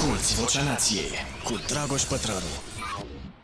[0.00, 1.10] Asculți Vocea Nației
[1.44, 2.38] cu Dragoș Pătrălu.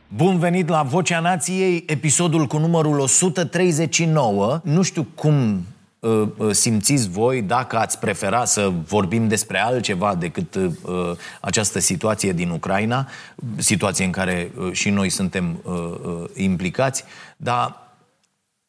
[0.09, 4.61] Bun venit la Vocea Nației, episodul cu numărul 139.
[4.65, 5.67] Nu știu cum
[5.99, 10.71] uh, uh, simțiți voi dacă ați prefera să vorbim despre altceva decât uh,
[11.41, 13.09] această situație din Ucraina,
[13.57, 17.05] situație în care uh, și noi suntem uh, uh, implicați,
[17.37, 17.86] dar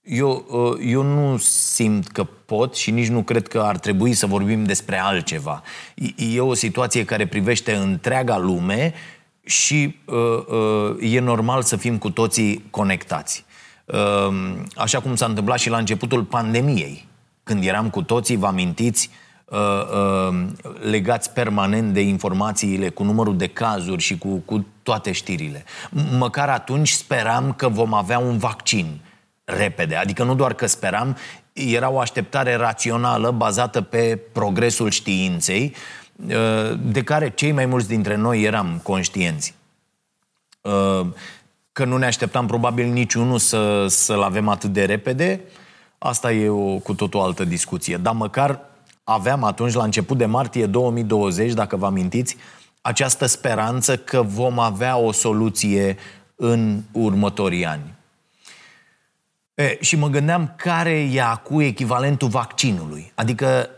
[0.07, 4.25] eu, uh, eu nu simt că pot și nici nu cred că ar trebui să
[4.25, 5.63] vorbim despre altceva.
[6.15, 8.93] E o situație care privește întreaga lume
[9.43, 10.15] și uh,
[10.99, 13.45] uh, e normal să fim cu toții conectați.
[13.85, 17.07] Uh, așa cum s-a întâmplat și la începutul pandemiei,
[17.43, 19.09] când eram cu toții, vă amintiți,
[19.45, 19.59] uh,
[20.29, 20.45] uh,
[20.81, 25.63] legați permanent de informațiile cu numărul de cazuri și cu, cu toate știrile.
[25.63, 28.99] M- măcar atunci speram că vom avea un vaccin
[29.47, 29.95] repede.
[29.95, 31.17] Adică nu doar că speram,
[31.53, 35.75] era o așteptare rațională bazată pe progresul științei,
[36.27, 39.53] uh, de care cei mai mulți dintre noi eram conștienți.
[40.61, 41.05] Uh,
[41.71, 45.41] că nu ne așteptam probabil niciunul să, să-l avem atât de repede,
[45.97, 47.97] asta e o cu totul altă discuție.
[47.97, 48.59] Dar măcar
[49.03, 52.37] aveam atunci, la început de martie 2020, dacă vă amintiți,
[52.81, 55.97] această speranță că vom avea o soluție
[56.35, 57.96] în următorii ani.
[59.57, 63.11] E, și mă gândeam care e cu echivalentul vaccinului.
[63.15, 63.69] Adică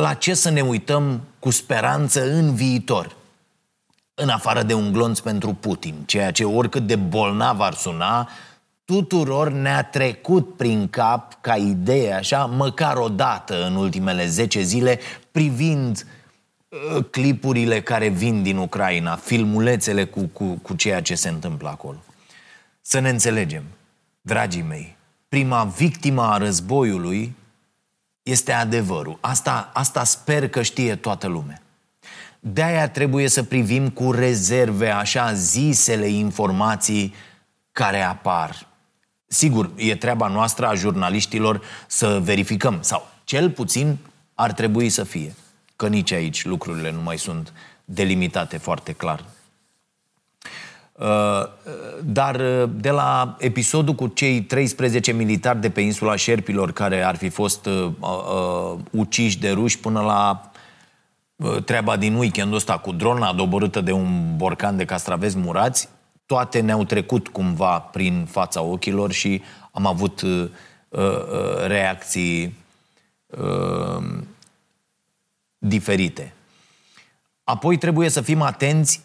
[0.00, 3.16] la ce să ne uităm cu speranță în viitor.
[4.14, 8.28] În afară de un glonț pentru Putin, ceea ce oricât de bolnav ar suna,
[8.84, 14.98] tuturor ne-a trecut prin cap ca idee, așa, măcar o dată în ultimele 10 zile,
[15.30, 16.06] privind
[16.68, 21.98] uh, clipurile care vin din Ucraina, filmulețele cu, cu, cu ceea ce se întâmplă acolo.
[22.80, 23.62] Să ne înțelegem,
[24.20, 24.96] dragii mei,
[25.34, 27.34] prima victimă a războiului
[28.22, 29.18] este adevărul.
[29.20, 31.62] Asta, asta sper că știe toată lumea.
[32.40, 37.14] De-aia trebuie să privim cu rezerve așa zisele informații
[37.72, 38.66] care apar.
[39.26, 43.96] Sigur, e treaba noastră a jurnaliștilor să verificăm, sau cel puțin
[44.34, 45.34] ar trebui să fie,
[45.76, 47.52] că nici aici lucrurile nu mai sunt
[47.84, 49.24] delimitate foarte clar.
[50.98, 51.48] Uh,
[52.04, 57.16] dar uh, de la episodul cu cei 13 militari de pe insula Șerpilor care ar
[57.16, 60.50] fi fost uh, uh, uciși de ruși până la
[61.36, 65.88] uh, treaba din weekendul ăsta cu drona doborâtă de un borcan de castraveți murați,
[66.26, 70.48] toate ne-au trecut cumva prin fața ochilor și am avut uh,
[70.88, 72.56] uh, reacții
[73.26, 74.04] uh,
[75.58, 76.34] diferite.
[77.44, 79.03] Apoi trebuie să fim atenți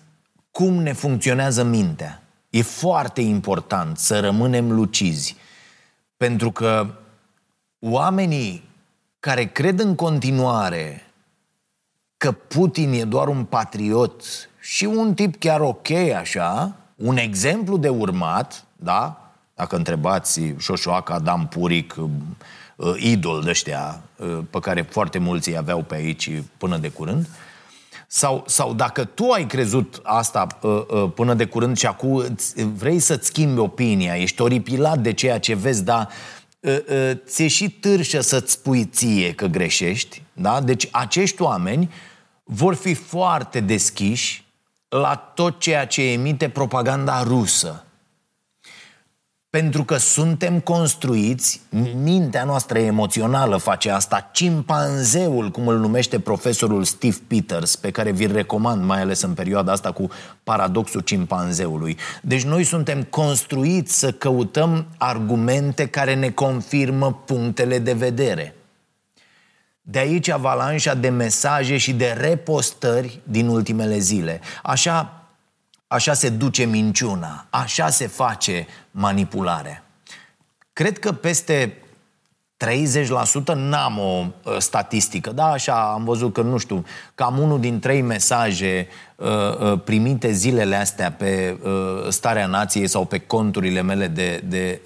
[0.59, 2.21] cum ne funcționează mintea.
[2.49, 5.35] E foarte important să rămânem lucizi,
[6.17, 6.87] pentru că
[7.79, 8.63] oamenii
[9.19, 11.05] care cred în continuare
[12.17, 14.23] că Putin e doar un patriot
[14.59, 19.31] și un tip chiar ok așa, un exemplu de urmat, da?
[19.55, 25.57] Dacă întrebați Șoșoaca, Adam Puric, uh, idol de ăștia uh, pe care foarte mulți îi
[25.57, 27.48] aveau pe aici până de curând, uh,
[28.11, 32.35] sau, sau dacă tu ai crezut asta uh, uh, până de curând și acum
[32.75, 36.09] vrei să-ți schimbi opinia, ești oripilat de ceea ce vezi, dar
[36.59, 40.61] uh, uh, ți-e și târșă să-ți spui ție că greșești, da?
[40.61, 41.91] Deci acești oameni
[42.43, 44.45] vor fi foarte deschiși
[44.87, 47.83] la tot ceea ce emite propaganda rusă.
[49.49, 51.61] Pentru că suntem construiți,
[52.03, 58.31] mintea noastră emoțională face asta, cimpanzeul, cum îl numește profesorul Steve Peters, pe care vi-l
[58.31, 60.09] recomand, mai ales în perioada asta cu
[60.43, 61.97] paradoxul cimpanzeului.
[62.21, 68.55] Deci noi suntem construiți să căutăm argumente care ne confirmă punctele de vedere.
[69.81, 74.39] De aici avalanșa de mesaje și de repostări din ultimele zile.
[74.63, 75.18] Așa
[75.91, 79.83] Așa se duce minciuna, așa se face manipularea.
[80.73, 81.73] Cred că peste
[82.65, 86.85] 30% n-am o uh, statistică, da, așa am văzut că, nu știu,
[87.15, 93.05] cam unul din trei mesaje uh, uh, primite zilele astea pe uh, starea nației sau
[93.05, 94.81] pe conturile mele de, de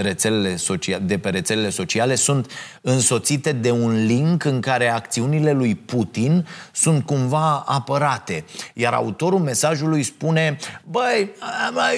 [0.00, 2.50] rețelele sociale, de pe rețelele sociale sunt
[2.80, 8.44] însoțite de un link în care acțiunile lui Putin sunt cumva apărate.
[8.74, 11.30] Iar autorul mesajului spune, băi,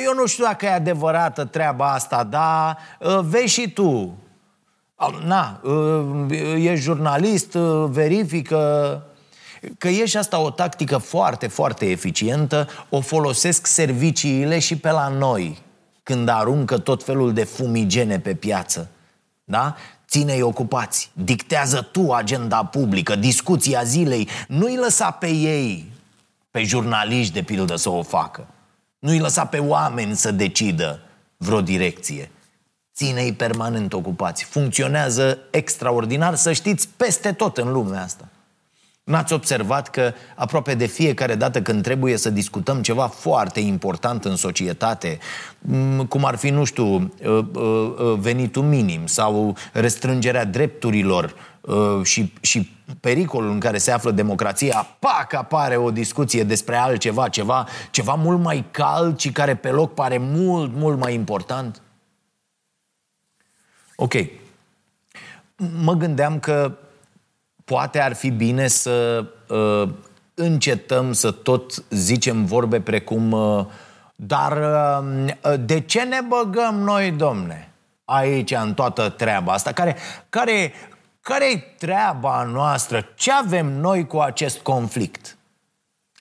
[0.05, 4.19] eu nu știu dacă e adevărată treaba asta, dar ă, vezi și tu.
[5.25, 6.05] Na, ă,
[6.59, 9.05] e jurnalist, ă, verifică
[9.79, 15.09] că e și asta o tactică foarte, foarte eficientă, o folosesc serviciile și pe la
[15.09, 15.59] noi,
[16.11, 18.89] când aruncă tot felul de fumigene pe piață.
[19.45, 19.77] Da?
[20.09, 25.93] Ține-i ocupați, dictează tu agenda publică, discuția zilei, nu-i lăsa pe ei
[26.51, 28.47] pe jurnaliști, de pildă, să o facă.
[28.99, 31.01] Nu-i lăsa pe oameni să decidă
[31.37, 32.31] vreo direcție.
[32.95, 34.45] Ține-i permanent ocupați.
[34.45, 38.29] Funcționează extraordinar, să știți, peste tot în lumea asta.
[39.05, 44.37] N-ați observat că aproape de fiecare dată când trebuie să discutăm ceva foarte important în
[44.37, 45.19] societate,
[46.09, 51.35] cum ar fi, nu știu, uh, uh, uh, venitul minim sau restrângerea drepturilor
[52.03, 52.71] și, și
[53.01, 58.41] pericolul în care se află democrația, pac, apare o discuție despre altceva, ceva, ceva mult
[58.41, 61.83] mai cald și care pe loc pare mult, mult mai important?
[63.97, 64.15] Ok.
[65.83, 66.79] Mă gândeam că
[67.71, 69.89] poate ar fi bine să uh,
[70.35, 73.65] încetăm să tot zicem vorbe precum uh,
[74.17, 77.73] dar uh, de ce ne băgăm noi, domne,
[78.05, 79.73] aici în toată treaba asta?
[79.73, 79.97] Care,
[80.29, 80.73] care,
[81.21, 83.09] care e treaba noastră?
[83.15, 85.37] Ce avem noi cu acest conflict?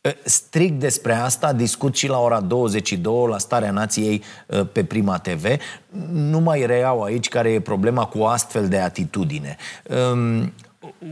[0.03, 5.17] Uh, strict despre asta discut și la ora 22 la Starea Nației uh, pe Prima
[5.17, 5.45] TV.
[6.11, 9.57] Nu mai reiau aici care e problema cu astfel de atitudine.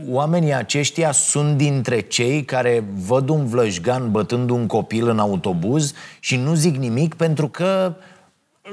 [0.06, 5.92] Um, oamenii aceștia sunt dintre cei care văd un vlășgan bătând un copil în autobuz
[6.20, 7.94] și nu zic nimic pentru că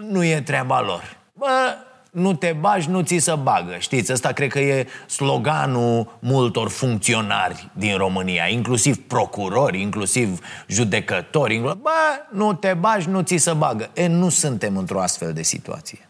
[0.10, 1.18] nu e treaba lor.
[1.34, 1.76] Bă,
[2.12, 3.76] nu te bagi, nu ți se bagă.
[3.80, 11.54] Știți, ăsta cred că e sloganul multor funcționari din România, inclusiv procurori, inclusiv judecători.
[11.54, 11.82] Inclusiv...
[11.82, 11.90] Bă,
[12.32, 13.90] nu te bagi, nu ți se bagă.
[13.94, 16.10] E, nu suntem într-o astfel de situație.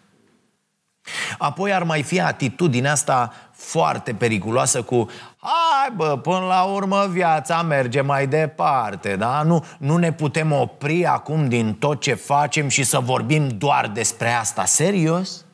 [1.38, 7.62] Apoi ar mai fi atitudinea asta foarte periculoasă cu Hai bă, până la urmă viața
[7.62, 9.42] merge mai departe, da?
[9.44, 14.32] Nu, nu ne putem opri acum din tot ce facem și să vorbim doar despre
[14.32, 14.66] asta.
[14.66, 15.45] Serios?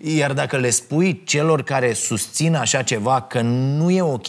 [0.00, 4.26] Iar dacă le spui celor care susțin așa ceva că nu e ok,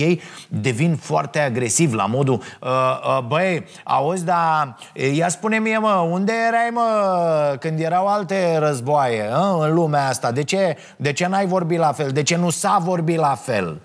[0.47, 4.77] devin foarte agresiv la modul uh, uh, Băi, auzi, dar
[5.13, 10.31] ia spune mie, mă, unde erai, mă, când erau alte războaie uh, în lumea asta?
[10.31, 12.11] De ce, de ce n-ai vorbit la fel?
[12.11, 13.81] De ce nu s-a vorbit la fel?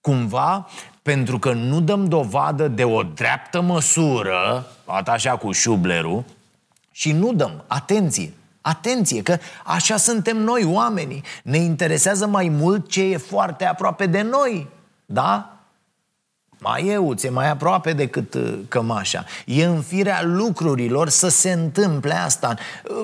[0.00, 0.66] Cumva,
[1.02, 4.66] pentru că nu dăm dovadă de o dreaptă măsură,
[5.06, 6.24] așa cu șublerul,
[6.90, 8.32] și nu dăm, atenție,
[8.68, 11.22] Atenție că așa suntem noi oamenii.
[11.42, 14.68] Ne interesează mai mult ce e foarte aproape de noi
[15.06, 15.52] Da?
[16.60, 19.24] Mai euțe, mai aproape decât uh, cămașa.
[19.46, 22.56] E în firea lucrurilor să se întâmple asta.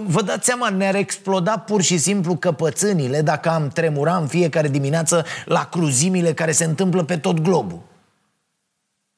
[0.06, 5.24] Vă dați seama, ne-ar exploda pur și simplu căpățânile Dacă am tremura în fiecare dimineață
[5.44, 7.80] La cruzimile care se întâmplă pe tot globul.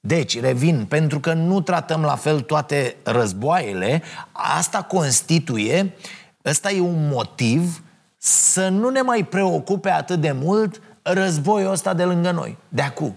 [0.00, 4.02] Deci, revin, pentru că nu tratăm la fel toate războaiele,
[4.32, 5.94] asta constituie
[6.46, 7.82] Ăsta e un motiv
[8.16, 13.16] să nu ne mai preocupe atât de mult războiul ăsta de lângă noi, de acum.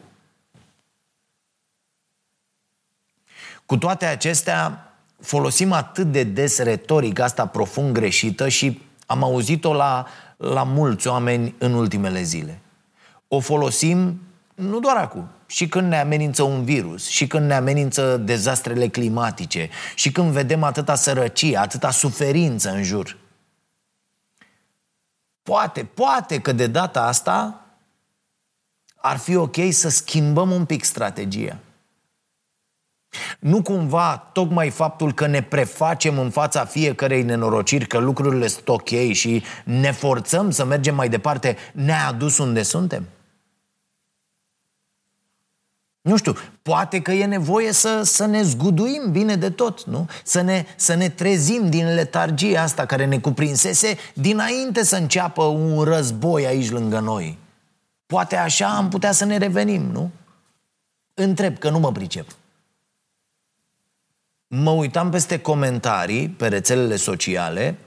[3.65, 10.07] Cu toate acestea, folosim atât de des retorica asta profund greșită și am auzit-o la,
[10.37, 12.61] la mulți oameni în ultimele zile.
[13.27, 14.21] O folosim
[14.55, 19.69] nu doar acum, și când ne amenință un virus, și când ne amenință dezastrele climatice,
[19.95, 23.17] și când vedem atâta sărăcie, atâta suferință în jur.
[25.43, 27.65] Poate, poate că de data asta
[28.95, 31.57] ar fi ok să schimbăm un pic strategia.
[33.39, 38.89] Nu cumva tocmai faptul că ne prefacem în fața fiecărei nenorociri că lucrurile sunt ok
[39.11, 43.07] și ne forțăm să mergem mai departe ne-a adus unde suntem?
[46.01, 50.07] Nu știu, poate că e nevoie să, să ne zguduim bine de tot, nu?
[50.23, 55.83] Să ne, să ne trezim din letargia asta care ne cuprinsese dinainte să înceapă un
[55.83, 57.37] război aici lângă noi.
[58.05, 60.11] Poate așa am putea să ne revenim, nu?
[61.13, 62.27] Întreb, că nu mă pricep.
[64.47, 67.77] Mă uitam peste comentarii pe rețelele sociale.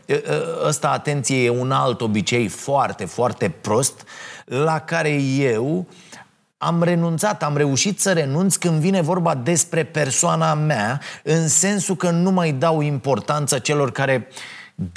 [0.65, 4.05] Ăsta, atenție, e un alt obicei foarte, foarte prost
[4.45, 5.85] la care eu uh,
[6.63, 12.11] am renunțat, am reușit să renunț când vine vorba despre persoana mea, în sensul că
[12.11, 14.29] nu mai dau importanță celor care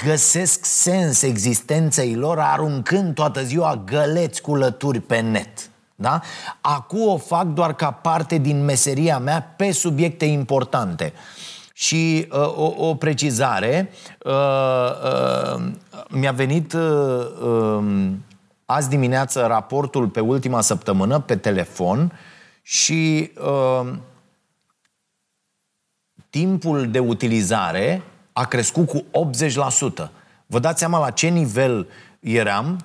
[0.04, 5.70] găsesc sens existenței lor aruncând toată ziua găleți cu lături pe net.
[5.94, 6.20] Da?
[6.60, 11.12] Acum o fac doar ca parte din meseria mea pe subiecte importante.
[11.72, 13.90] Și uh, o, o precizare,
[14.24, 14.32] uh,
[15.54, 15.64] uh,
[16.08, 17.84] mi-a venit uh, uh,
[18.66, 22.12] azi dimineață raportul pe ultima săptămână pe telefon
[22.62, 23.92] și uh,
[26.30, 29.04] timpul de utilizare a crescut cu
[30.04, 30.08] 80%.
[30.46, 31.88] Vă dați seama la ce nivel
[32.20, 32.84] eram?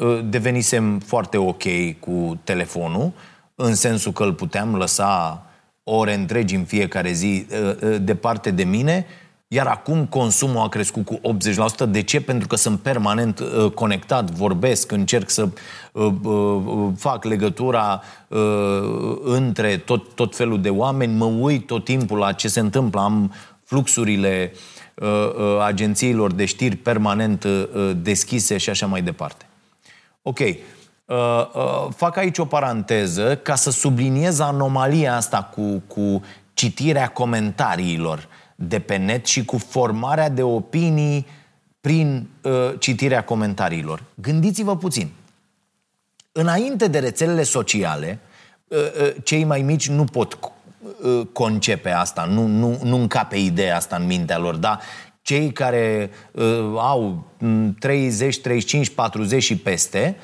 [0.00, 1.62] Uh, devenisem foarte ok
[2.00, 3.12] cu telefonul,
[3.54, 5.42] în sensul că îl puteam lăsa
[5.84, 9.06] ore întregi în fiecare zi uh, uh, departe de mine,
[9.48, 11.20] iar acum consumul a crescut cu
[11.84, 11.88] 80%.
[11.88, 12.20] De ce?
[12.20, 15.48] Pentru că sunt permanent uh, conectat, vorbesc, încerc să
[15.92, 18.38] uh, uh, fac legătura uh,
[19.22, 23.32] între tot, tot felul de oameni, mă uit tot timpul la ce se întâmplă, am
[23.64, 24.52] fluxurile
[24.94, 29.46] uh, uh, agențiilor de știri permanent uh, deschise și așa mai departe.
[30.22, 30.38] Ok.
[30.38, 31.16] Uh,
[31.54, 36.22] uh, fac aici o paranteză ca să subliniez anomalia asta cu, cu
[36.54, 41.26] citirea comentariilor de pe net și cu formarea de opinii
[41.80, 44.02] prin uh, citirea comentariilor.
[44.14, 45.08] Gândiți-vă puțin.
[46.32, 48.18] Înainte de rețelele sociale,
[48.68, 50.38] uh, uh, cei mai mici nu pot
[51.02, 54.80] uh, concepe asta, nu, nu, nu încape ideea asta în mintea lor, dar
[55.22, 56.44] cei care uh,
[56.76, 57.26] au
[57.78, 60.16] 30, 35, 40 și peste,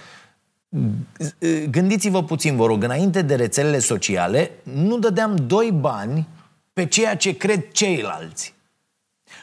[0.69, 6.29] uh, gândiți-vă puțin, vă rog, înainte de rețelele sociale, nu dădeam doi bani
[6.73, 8.55] pe ceea ce cred ceilalți.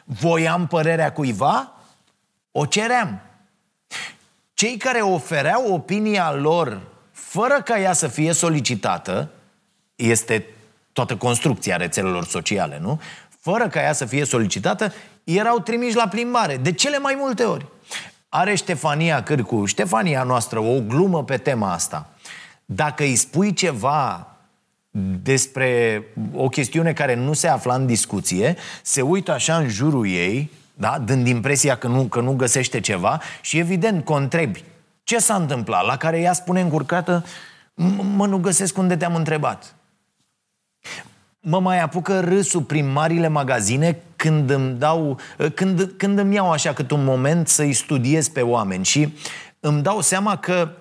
[0.04, 1.74] Voiam părerea cuiva?
[2.52, 3.22] O ceream.
[4.54, 6.82] Cei care ofereau opinia lor
[7.12, 9.30] fără ca ea să fie solicitată,
[9.96, 10.46] este
[10.94, 13.02] toată construcția rețelelor sociale, nu?
[13.40, 14.94] Fără ca ea să fie solicitată,
[15.24, 17.66] erau trimiși la plimbare, de cele mai multe ori.
[18.30, 22.10] Are Ștefania Cârcu, Ștefania noastră, o glumă pe tema asta.
[22.66, 24.29] Dacă îi spui ceva
[25.24, 26.04] despre
[26.34, 31.00] o chestiune care nu se afla în discuție, se uită așa în jurul ei, da?
[31.06, 34.64] dând impresia că nu, că nu găsește ceva și evident că întrebi
[35.04, 37.26] ce s-a întâmplat, la care ea spune încurcată
[38.16, 39.76] mă nu găsesc unde te-am întrebat.
[41.40, 45.20] Mă mai apucă râsul prin marile magazine când îmi dau,
[45.54, 49.14] când, când îmi iau așa cât un moment să-i studiez pe oameni și
[49.60, 50.72] îmi dau seama că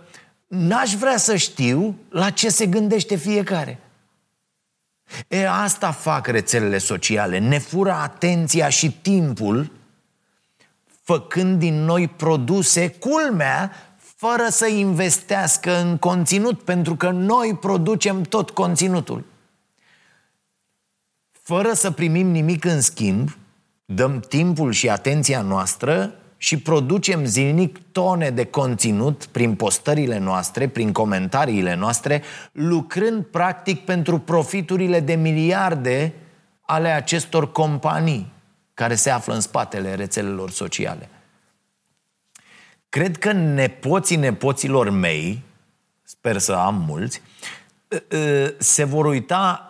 [0.47, 3.79] n-aș vrea să știu la ce se gândește fiecare.
[5.29, 7.39] E, asta fac rețelele sociale.
[7.39, 9.73] Ne fură atenția și timpul
[11.03, 18.51] făcând din noi produse, culmea, fără să investească în conținut, pentru că noi producem tot
[18.51, 19.25] conținutul.
[21.43, 23.37] Fără să primim nimic în schimb,
[23.85, 30.93] dăm timpul și atenția noastră și producem zilnic tone de conținut prin postările noastre, prin
[30.93, 36.13] comentariile noastre, lucrând practic pentru profiturile de miliarde
[36.61, 38.33] ale acestor companii
[38.75, 41.09] care se află în spatele rețelelor sociale.
[42.89, 45.43] Cred că nepoții nepoților mei,
[46.03, 47.23] sper să am mulți,
[47.93, 49.63] ă, ă, se vor uita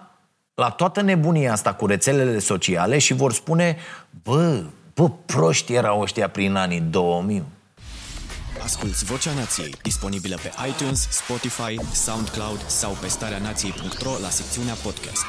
[0.55, 3.77] la toată nebunia asta cu rețelele sociale și vor spune,
[4.23, 4.65] bă,
[4.99, 7.43] Bă, proști erau ăștia prin anii 2000.
[8.63, 15.25] Asculți Vocea Nației, disponibilă pe iTunes, Spotify, SoundCloud sau pe starea nației.ro la secțiunea podcast.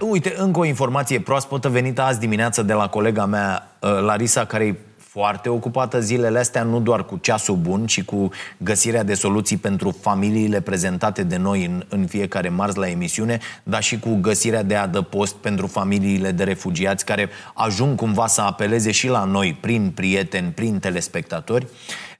[0.00, 4.44] Uh, uite, încă o informație proaspătă venită azi dimineață de la colega mea, uh, Larisa,
[4.44, 4.78] care
[5.14, 9.90] foarte ocupată zilele astea, nu doar cu ceasul bun, ci cu găsirea de soluții pentru
[10.00, 14.74] familiile prezentate de noi în, în fiecare marți la emisiune, dar și cu găsirea de
[14.74, 20.50] adăpost pentru familiile de refugiați care ajung cumva să apeleze și la noi, prin prieteni,
[20.50, 21.66] prin telespectatori.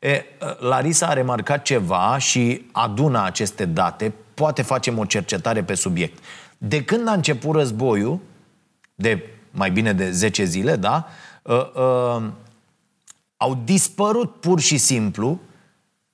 [0.00, 0.24] E,
[0.58, 6.22] Larisa a remarcat ceva și adună aceste date, poate facem o cercetare pe subiect.
[6.58, 8.20] De când a început războiul,
[8.94, 11.08] de mai bine de 10 zile, da?
[11.42, 12.22] Uh, uh,
[13.44, 15.40] au dispărut pur și simplu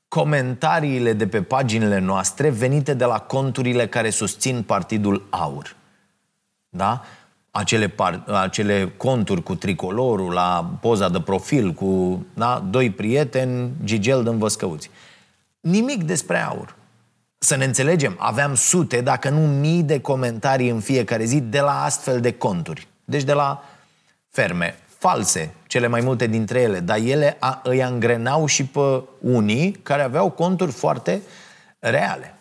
[0.08, 5.76] comentariile de pe paginile noastre venite de la conturile care susțin Partidul Aur.
[6.68, 7.04] Da?
[7.50, 12.64] Acele, par, acele conturi cu tricolorul la poza de profil, cu da?
[12.70, 14.90] doi prieteni, Gigel din Văscăuți.
[15.60, 16.74] Nimic despre aur.
[17.38, 21.82] Să ne înțelegem, aveam sute, dacă nu mii de comentarii în fiecare zi de la
[21.82, 22.88] astfel de conturi.
[23.04, 23.62] Deci de la
[24.28, 29.70] ferme false, cele mai multe dintre ele, dar ele a, îi angrenau și pe unii
[29.82, 31.20] care aveau conturi foarte
[31.78, 32.34] reale.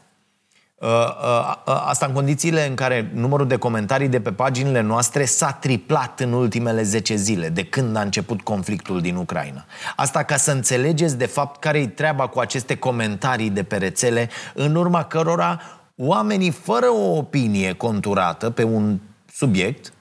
[0.76, 5.26] Uh, uh, uh, asta în condițiile în care numărul de comentarii de pe paginile noastre
[5.26, 9.66] s-a triplat în ultimele 10 zile, de când a început conflictul din Ucraina.
[9.96, 14.76] Asta ca să înțelegeți de fapt care-i treaba cu aceste comentarii de pe rețele, în
[14.76, 15.62] urma cărora
[15.96, 19.00] oamenii fără o opinie conturată pe un
[19.34, 19.94] subiect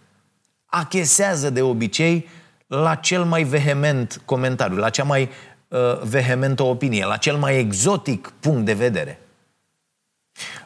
[0.66, 2.28] achesează de obicei
[2.68, 5.28] la cel mai vehement comentariu, la cea mai
[5.68, 9.20] uh, vehementă opinie, la cel mai exotic punct de vedere.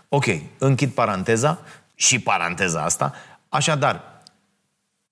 [0.09, 0.25] Ok,
[0.59, 1.59] închid paranteza
[1.94, 3.14] și paranteza asta.
[3.49, 4.02] Așadar,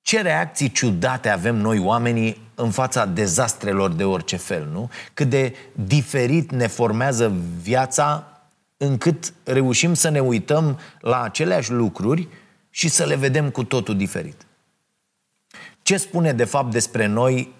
[0.03, 4.91] ce reacții ciudate avem noi oamenii în fața dezastrelor de orice fel, nu?
[5.15, 7.33] Cât de diferit ne formează
[7.63, 8.25] viața
[8.77, 12.29] încât reușim să ne uităm la aceleași lucruri
[12.71, 14.47] și să le vedem cu totul diferit.
[15.91, 17.53] Ce spune de fapt despre noi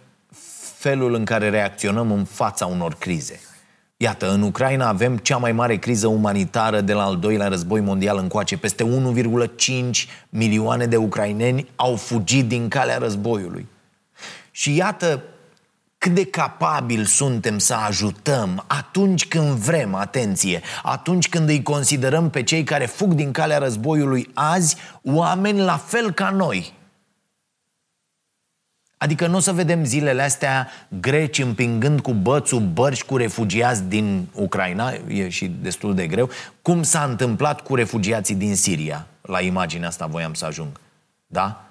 [0.77, 3.41] felul în care reacționăm în fața unor crize?
[3.97, 8.19] Iată, în Ucraina avem cea mai mare criză umanitară de la al doilea război mondial
[8.19, 8.59] încoace.
[8.59, 13.67] Peste 1,5 milioane de ucraineni au fugit din calea războiului.
[14.51, 15.23] Și iată
[15.99, 22.43] cât de capabil suntem să ajutăm atunci când vrem, atenție, atunci când îi considerăm pe
[22.43, 26.73] cei care fug din calea războiului azi oameni la fel ca noi–
[29.03, 30.69] Adică nu o să vedem zilele astea
[31.01, 36.31] greci împingând cu bățul bărci cu refugiați din Ucraina, e și destul de greu,
[36.63, 39.07] cum s-a întâmplat cu refugiații din Siria.
[39.21, 40.81] La imaginea asta voiam să ajung.
[41.27, 41.65] Da?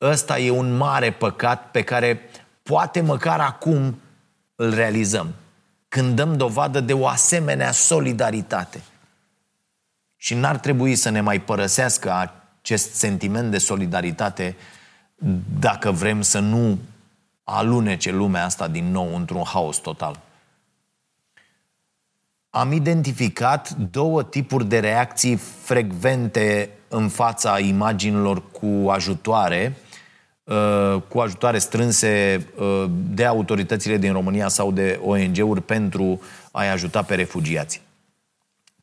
[0.00, 2.20] Ăsta e un mare păcat pe care
[2.62, 4.00] poate măcar acum
[4.54, 5.34] îl realizăm.
[5.88, 8.80] Când dăm dovadă de o asemenea solidaritate.
[10.16, 14.80] Și n-ar trebui să ne mai părăsească acest sentiment de solidaritate uh,
[15.60, 16.78] dacă vrem să nu
[17.44, 20.20] alunece lumea asta din nou într-un haos total.
[22.50, 29.76] Am identificat două tipuri de reacții frecvente în fața imaginilor cu ajutoare,
[30.44, 37.02] uh, cu ajutoare strânse uh, de autoritățile din România sau de ONG-uri pentru a-i ajuta
[37.02, 37.82] pe refugiați.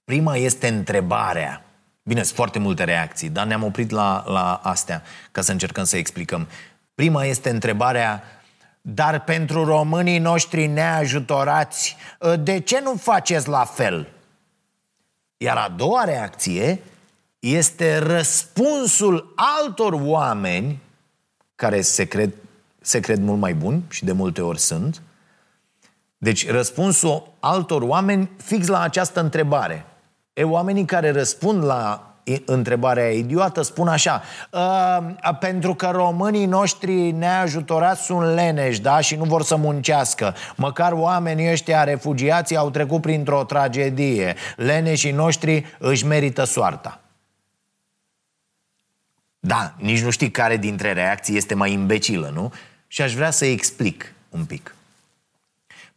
[0.03, 1.68] Prima este întrebarea
[2.09, 5.97] Bine, sunt foarte multe reacții, dar ne-am oprit la, la astea ca să încercăm să
[5.97, 6.47] explicăm.
[6.95, 8.23] Prima este întrebarea,
[8.81, 11.95] dar pentru românii noștri neajutorați,
[12.39, 14.07] de ce nu faceți la fel?
[15.37, 16.79] Iar a doua reacție
[17.39, 20.79] este răspunsul altor oameni
[21.55, 22.33] care se cred,
[22.81, 25.01] se cred mult mai buni și de multe ori sunt.
[26.17, 29.85] Deci răspunsul altor oameni fix la această întrebare.
[30.39, 32.03] E, oamenii care răspund la
[32.45, 38.99] întrebarea idiotă spun așa ă, pentru că românii noștri neajutorați sunt leneși da?
[38.99, 45.65] și nu vor să muncească măcar oamenii ăștia refugiații au trecut printr-o tragedie leneșii noștri
[45.79, 46.99] își merită soarta
[49.39, 52.53] da, nici nu știi care dintre reacții este mai imbecilă, nu?
[52.87, 54.75] Și aș vrea să explic un pic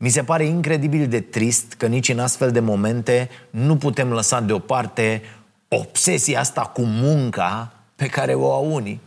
[0.02, 4.40] mi se pare incredibil de trist că nici în astfel de momente nu putem lăsa
[4.40, 5.22] deoparte
[5.68, 9.00] obsesia asta cu munca pe care o au unii.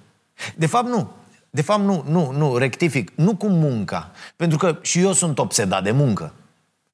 [0.55, 1.11] De fapt, nu.
[1.49, 3.11] De fapt, nu, nu, nu, rectific.
[3.15, 4.11] Nu cu munca.
[4.35, 6.33] Pentru că și eu sunt obsedat de muncă.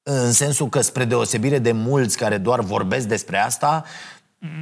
[0.03, 3.83] În sensul că, spre deosebire de mulți care doar vorbesc despre asta,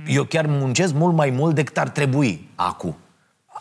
[0.07, 2.95] eu chiar muncesc mult mai mult decât ar trebui acum.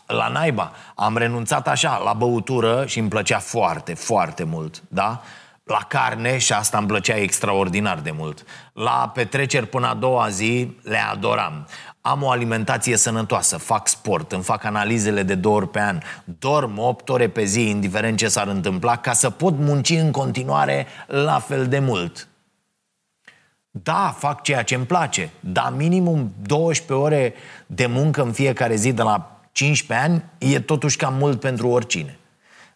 [0.07, 0.73] La naiba.
[0.95, 5.23] Am renunțat așa, la băutură și îmi plăcea foarte, foarte mult, da?
[5.69, 8.45] La carne, și asta îmi plăcea extraordinar de mult.
[8.73, 11.67] La petreceri până a doua zi le adoram.
[12.01, 16.79] Am o alimentație sănătoasă, fac sport, îmi fac analizele de două ori pe an, dorm
[16.79, 21.39] 8 ore pe zi, indiferent ce s-ar întâmpla, ca să pot munci în continuare la
[21.39, 22.29] fel de mult.
[23.71, 27.35] Da, fac ceea ce îmi place, dar minimum 12 ore
[27.67, 32.18] de muncă în fiecare zi de la 15 ani e totuși cam mult pentru oricine.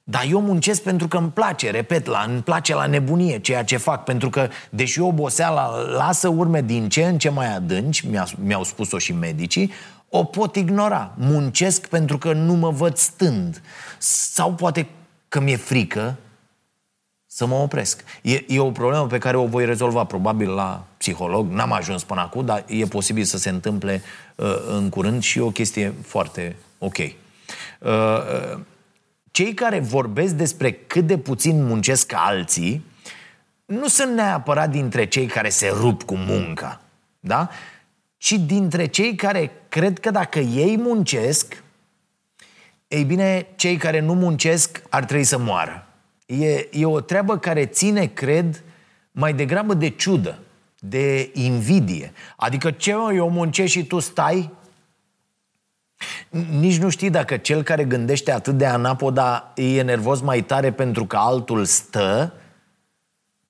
[0.05, 3.77] Dar eu muncesc pentru că îmi place, repet, la, îmi place la nebunie ceea ce
[3.77, 8.65] fac, pentru că, deși oboseala lasă urme din ce în ce mai adânci, mi-a, mi-au
[8.65, 9.73] spus-o și medicii,
[10.09, 11.13] o pot ignora.
[11.17, 13.63] Muncesc pentru că nu mă văd stând.
[13.99, 14.87] Sau poate
[15.29, 16.17] că mi-e frică
[17.27, 18.05] să mă opresc.
[18.23, 21.51] E, e o problemă pe care o voi rezolva probabil la psiholog.
[21.51, 24.03] N-am ajuns până acum, dar e posibil să se întâmple
[24.35, 26.99] uh, în curând și e o chestie foarte ok.
[26.99, 27.09] Uh,
[27.81, 28.59] uh,
[29.33, 32.85] cei care vorbesc despre cât de puțin muncesc alții
[33.65, 36.81] nu sunt neapărat dintre cei care se rup cu munca,
[37.21, 37.49] da?
[38.17, 41.63] ci dintre cei care cred că dacă ei muncesc,
[42.89, 45.87] ei bine, cei care nu muncesc ar trebui să moară.
[46.27, 48.63] E, e o treabă care ține, cred,
[49.13, 50.39] mai degrabă de ciudă,
[50.79, 52.13] de invidie.
[52.37, 54.51] Adică ce, eu muncesc și tu stai?
[56.51, 61.07] Nici nu știi dacă cel care gândește atât de anapoda e nervos mai tare pentru
[61.07, 62.33] că altul stă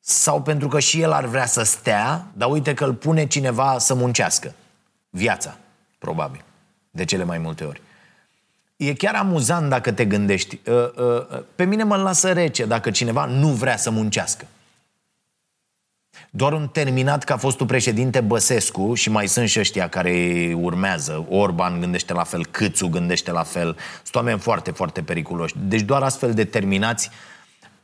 [0.01, 3.79] sau pentru că și el ar vrea să stea, dar uite că îl pune cineva
[3.79, 4.55] să muncească.
[5.11, 5.57] Viața,
[5.99, 6.45] probabil,
[6.91, 7.81] de cele mai multe ori.
[8.77, 10.61] E chiar amuzant dacă te gândești.
[10.67, 14.47] Uh, uh, pe mine mă lasă rece dacă cineva nu vrea să muncească.
[16.35, 21.27] Doar un terminat ca fostul președinte Băsescu și mai sunt și ăștia care urmează.
[21.29, 23.77] Orban gândește la fel, Câțu gândește la fel.
[24.03, 25.55] Sunt oameni foarte, foarte periculoși.
[25.59, 27.11] Deci doar astfel de terminați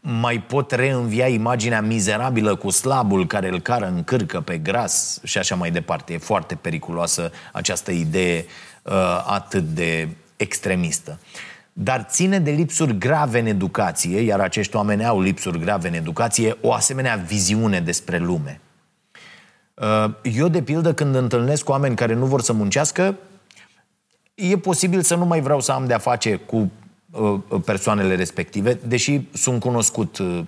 [0.00, 5.38] mai pot reînvia imaginea mizerabilă cu slabul care îl cară în cârcă pe gras și
[5.38, 6.12] așa mai departe.
[6.12, 8.44] E foarte periculoasă această idee
[8.82, 8.92] uh,
[9.26, 11.18] atât de extremistă.
[11.80, 16.56] Dar ține de lipsuri grave în educație, iar acești oameni au lipsuri grave în educație,
[16.60, 18.60] o asemenea viziune despre lume.
[19.74, 23.16] Uh, eu, de pildă, când întâlnesc oameni care nu vor să muncească,
[24.34, 26.70] e posibil să nu mai vreau să am de-a face cu
[27.10, 30.40] uh, persoanele respective, deși sunt cunoscut uh,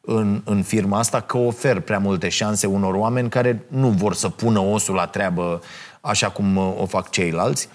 [0.00, 4.28] în, în firma asta că ofer prea multe șanse unor oameni care nu vor să
[4.28, 5.62] pună osul la treabă
[6.00, 7.68] așa cum o fac ceilalți,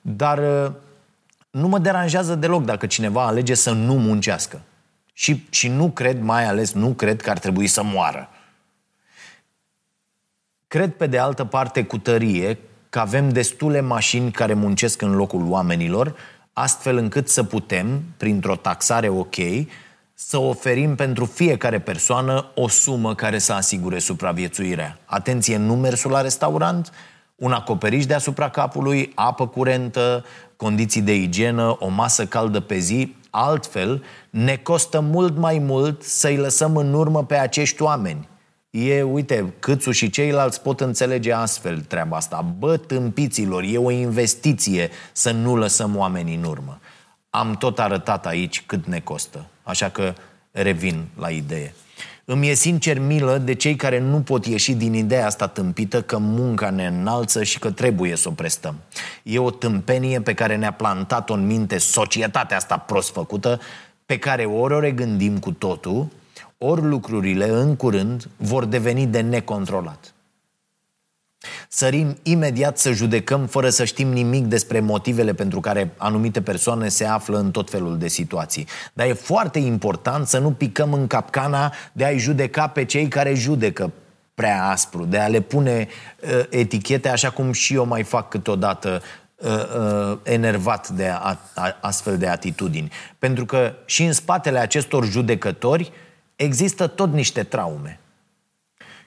[0.00, 0.40] dar
[1.50, 4.60] nu mă deranjează deloc dacă cineva alege să nu muncească.
[5.12, 8.28] Și, și nu cred, mai ales nu cred că ar trebui să moară.
[10.68, 12.58] Cred pe de altă parte cu tărie
[12.90, 16.16] că avem destule mașini care muncesc în locul oamenilor,
[16.52, 19.36] astfel încât să putem, printr-o taxare ok,
[20.14, 24.98] să oferim pentru fiecare persoană o sumă care să asigure supraviețuirea.
[25.04, 26.92] Atenție, nu mersul la restaurant,
[27.34, 30.24] un acoperiș deasupra capului, apă curentă,
[30.58, 36.36] condiții de igienă, o masă caldă pe zi, altfel ne costă mult mai mult să-i
[36.36, 38.28] lăsăm în urmă pe acești oameni.
[38.70, 42.54] E, uite, Câțu și ceilalți pot înțelege astfel treaba asta.
[42.58, 46.80] Bă, tâmpiților, e o investiție să nu lăsăm oamenii în urmă.
[47.30, 49.46] Am tot arătat aici cât ne costă.
[49.62, 50.14] Așa că
[50.50, 51.74] revin la idee.
[52.30, 56.18] Îmi e sincer milă de cei care nu pot ieși din ideea asta tâmpită că
[56.18, 58.74] munca ne înalță și că trebuie să o prestăm.
[59.22, 63.60] E o tâmpenie pe care ne-a plantat-o în minte societatea asta prost făcută,
[64.06, 66.06] pe care ori o regândim cu totul,
[66.58, 70.14] ori lucrurile în curând vor deveni de necontrolat.
[71.70, 77.04] Sărim imediat să judecăm fără să știm nimic despre motivele pentru care anumite persoane se
[77.04, 78.66] află în tot felul de situații.
[78.92, 83.34] Dar e foarte important să nu picăm în capcana de a-i judeca pe cei care
[83.34, 83.92] judecă
[84.34, 85.88] prea aspru, de a le pune
[86.20, 89.02] uh, etichete așa cum și eu mai fac câteodată
[89.36, 92.92] uh, uh, enervat de a, a, astfel de atitudini.
[93.18, 95.92] Pentru că și în spatele acestor judecători
[96.36, 98.00] există tot niște traume.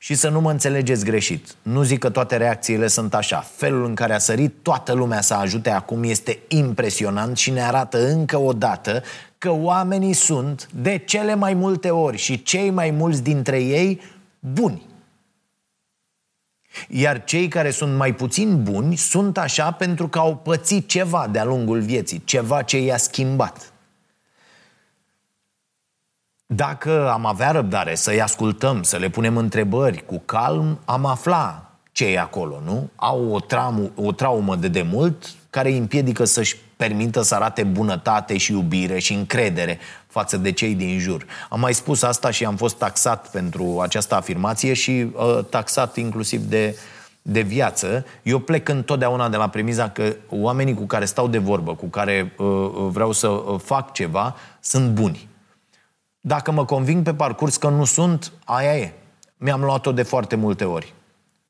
[0.04, 1.56] Și să nu mă înțelegeți greșit.
[1.62, 3.40] Nu zic că toate reacțiile sunt așa.
[3.56, 8.08] Felul în care a sărit toată lumea să ajute acum este impresionant și ne arată
[8.08, 9.04] încă o dată
[9.38, 14.02] că oamenii sunt, de cele mai multe ori și cei mai mulți dintre ei,
[14.40, 14.86] buni.
[16.88, 21.44] Iar cei care sunt mai puțin buni sunt așa pentru că au pățit ceva de-a
[21.44, 23.70] lungul vieții, ceva ce i-a schimbat.
[26.56, 32.06] Dacă am avea răbdare să-i ascultăm, să le punem întrebări cu calm, am afla ce
[32.06, 32.90] e acolo, nu?
[32.96, 38.38] Au o, traumă, o traumă de demult care îi împiedică să-și permită să arate bunătate
[38.38, 41.26] și iubire și încredere față de cei din jur.
[41.50, 46.42] Am mai spus asta și am fost taxat pentru această afirmație și uh, taxat inclusiv
[46.42, 46.78] de,
[47.22, 48.06] de viață.
[48.24, 52.34] Eu plec întotdeauna de la premiza că oamenii cu care stau de vorbă, cu care
[52.38, 52.48] uh,
[52.90, 55.30] vreau să uh, fac ceva, sunt buni
[56.21, 58.93] dacă mă conving pe parcurs că nu sunt, aia e.
[59.38, 60.93] Mi-am luat-o de foarte multe ori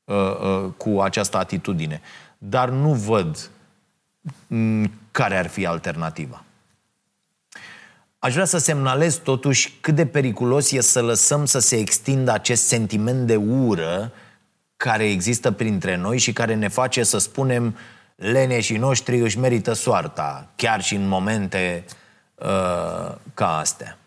[0.04, 2.00] uh, uh, cu această atitudine.
[2.38, 3.50] Dar nu văd
[4.46, 6.44] mm, care ar fi alternativa.
[8.18, 12.66] Aș vrea să semnalez totuși cât de periculos e să lăsăm să se extindă acest
[12.66, 14.12] sentiment de ură
[14.76, 17.76] care există printre noi și care ne face să spunem
[18.16, 21.84] leneșii noștri își merită soarta, chiar și în momente
[22.34, 23.98] uh, ca astea.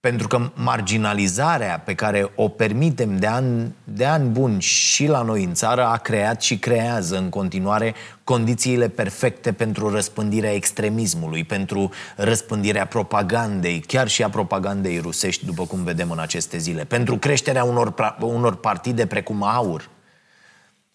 [0.00, 5.44] Pentru că marginalizarea pe care o permitem de ani, de ani buni și la noi
[5.44, 12.86] în țară a creat și creează în continuare condițiile perfecte pentru răspândirea extremismului, pentru răspândirea
[12.86, 18.16] propagandei, chiar și a propagandei rusești, după cum vedem în aceste zile, pentru creșterea unor,
[18.20, 19.88] unor partide precum AUR.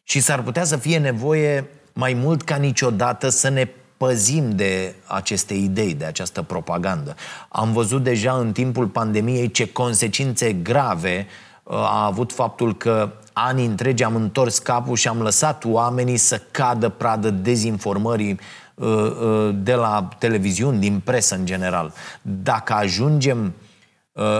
[0.03, 5.53] Și s-ar putea să fie nevoie mai mult ca niciodată să ne păzim de aceste
[5.53, 7.15] idei, de această propagandă.
[7.49, 11.27] Am văzut deja în timpul pandemiei ce consecințe grave
[11.63, 16.41] uh, a avut faptul că ani întregi am întors capul și am lăsat oamenii să
[16.51, 18.39] cadă pradă dezinformării
[18.75, 21.93] uh, uh, de la televiziuni, din presă în general.
[22.21, 23.53] Dacă ajungem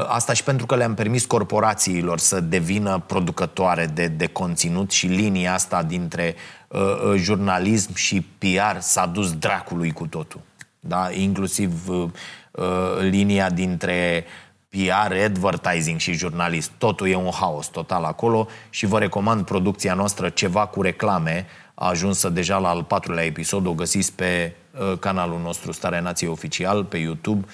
[0.07, 5.53] Asta și pentru că le-am permis corporațiilor să devină producătoare de, de conținut și linia
[5.53, 6.35] asta dintre
[6.67, 10.41] uh, uh, jurnalism și PR s-a dus dracului cu totul.
[10.79, 11.09] Da?
[11.11, 12.09] Inclusiv uh,
[12.51, 12.65] uh,
[12.99, 14.25] linia dintre
[14.69, 16.71] PR, advertising și jurnalist.
[16.77, 21.87] Totul e un haos total acolo și vă recomand producția noastră Ceva cu reclame, a
[21.87, 26.83] ajunsă deja la al patrulea episod, o găsiți pe uh, canalul nostru Starea Nației Oficial,
[26.83, 27.45] pe YouTube.
[27.47, 27.53] uh,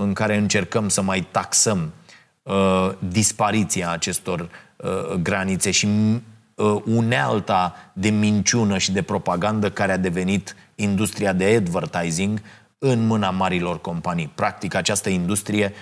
[0.00, 1.92] în care încercăm să mai taxăm
[2.42, 4.40] uh, dispariția acestor
[4.76, 5.88] uh, granițe și
[6.54, 12.40] uh, unealta de minciună și de propagandă care a devenit industria de advertising
[12.78, 14.30] în mâna marilor companii.
[14.34, 15.72] Practic, această industrie,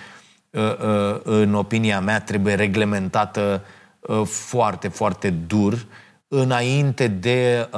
[0.50, 3.64] uh, uh, în opinia mea, trebuie reglementată
[4.00, 5.86] uh, foarte, foarte dur
[6.28, 7.68] înainte de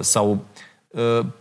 [0.00, 0.44] sau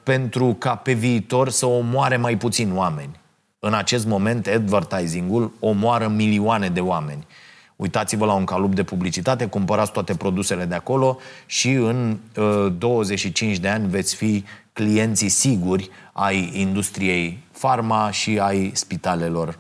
[0.04, 3.19] pentru ca pe viitor să omoare mai puțin oameni.
[3.60, 7.28] În acest moment, advertising-ul omoară milioane de oameni.
[7.76, 13.58] Uitați-vă la un calup de publicitate, cumpărați toate produsele de acolo și în uh, 25
[13.58, 14.44] de ani veți fi
[14.74, 19.58] clienții siguri ai industriei farma și ai spitalelor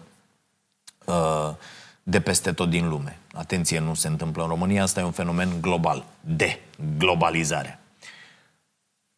[1.06, 1.50] uh,
[2.04, 3.18] de peste tot din lume.
[3.34, 6.60] Atenție, nu se întâmplă în România, asta e un fenomen global, de
[6.98, 7.80] globalizare.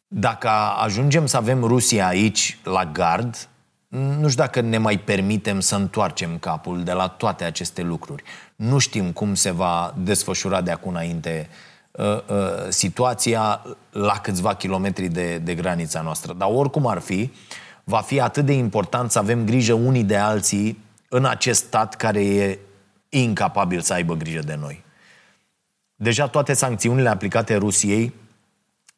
[0.08, 0.50] Dacă
[0.84, 3.50] ajungem să avem Rusia aici la gard,
[3.91, 8.23] nu știu dacă ne mai permitem să întoarcem capul de la toate aceste lucruri.
[8.56, 11.49] Nu știm cum se va desfășura de acum înainte
[11.91, 12.23] uh, uh,
[12.69, 16.34] situația la câțiva kilometri de, de granița noastră.
[16.34, 17.32] Dar oricum ar fi,
[17.84, 22.25] va fi atât de important să avem grijă unii de alții în acest stat care
[22.25, 22.60] e
[23.10, 24.84] incapabil să aibă grijă de noi.
[25.95, 28.13] Deja toate sancțiunile aplicate Rusiei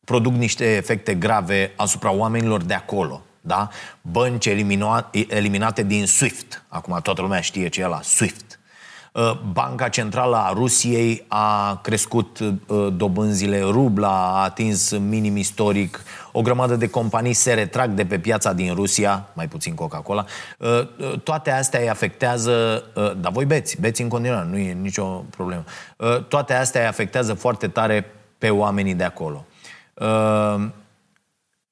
[0.06, 3.22] produc niște efecte grave asupra oamenilor de acolo.
[3.46, 3.70] Da?
[4.02, 4.46] Bănci
[5.28, 6.64] eliminate din SWIFT.
[6.68, 8.60] Acum toată lumea știe ce e la SWIFT.
[9.14, 16.42] Uh, Banca Centrală a Rusiei a crescut uh, dobânzile, rubla a atins minim istoric, o
[16.42, 20.26] grămadă de companii se retrag de pe piața din Rusia, mai puțin Coca-Cola.
[20.58, 22.84] Uh, toate astea îi afectează,
[23.18, 25.64] dar voi beți, beți în continuare, nu e nicio problemă.
[26.28, 28.06] Toate astea îi afectează foarte tare
[28.38, 29.46] pe oamenii de acolo.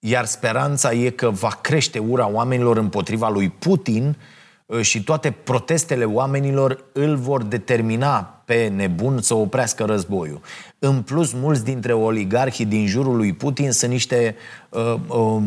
[0.03, 4.17] Iar speranța e că va crește ura oamenilor împotriva lui Putin
[4.65, 10.41] uh, și toate protestele oamenilor îl vor determina pe nebun să oprească războiul.
[10.79, 14.35] În plus, mulți dintre oligarhii din jurul lui Putin sunt niște
[14.69, 15.41] uh, uh,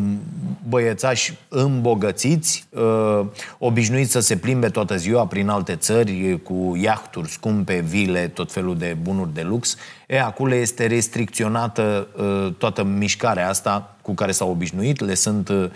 [0.68, 3.26] băiețași îmbogățiți, uh,
[3.58, 8.76] obișnuiți să se plimbe toată ziua prin alte țări cu iahturi scumpe, vile, tot felul
[8.76, 9.76] de bunuri de lux.
[10.06, 15.56] E, acolo este restricționată uh, toată mișcarea asta cu care s-au obișnuit, le sunt uh,
[15.56, 15.70] uh,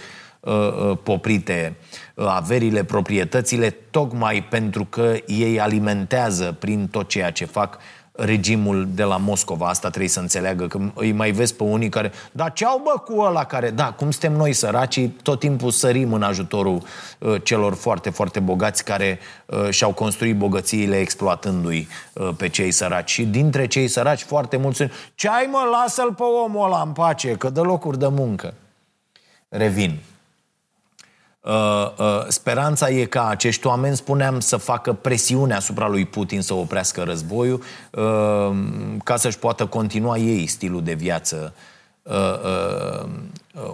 [1.03, 1.77] poprite
[2.15, 7.79] averile, proprietățile, tocmai pentru că ei alimentează prin tot ceea ce fac
[8.19, 9.67] regimul de la Moscova.
[9.67, 13.01] Asta trebuie să înțeleagă, că îi mai vezi pe unii care, da, ce au bă
[13.01, 16.83] cu ăla care, da, cum suntem noi săracii, tot timpul sărim în ajutorul
[17.19, 23.11] uh, celor foarte, foarte bogați care uh, și-au construit bogățiile exploatându-i uh, pe cei săraci.
[23.11, 27.33] Și dintre cei săraci, foarte mulți ce ai mă, lasă-l pe omul ăla în pace,
[27.33, 28.55] că dă locuri de muncă.
[29.49, 29.99] Revin.
[31.41, 36.55] Uh, uh, speranța e ca acești oameni, spuneam, să facă presiune asupra lui Putin să
[36.55, 38.57] oprească războiul uh,
[39.05, 41.55] ca să-și poată continua ei stilul de viață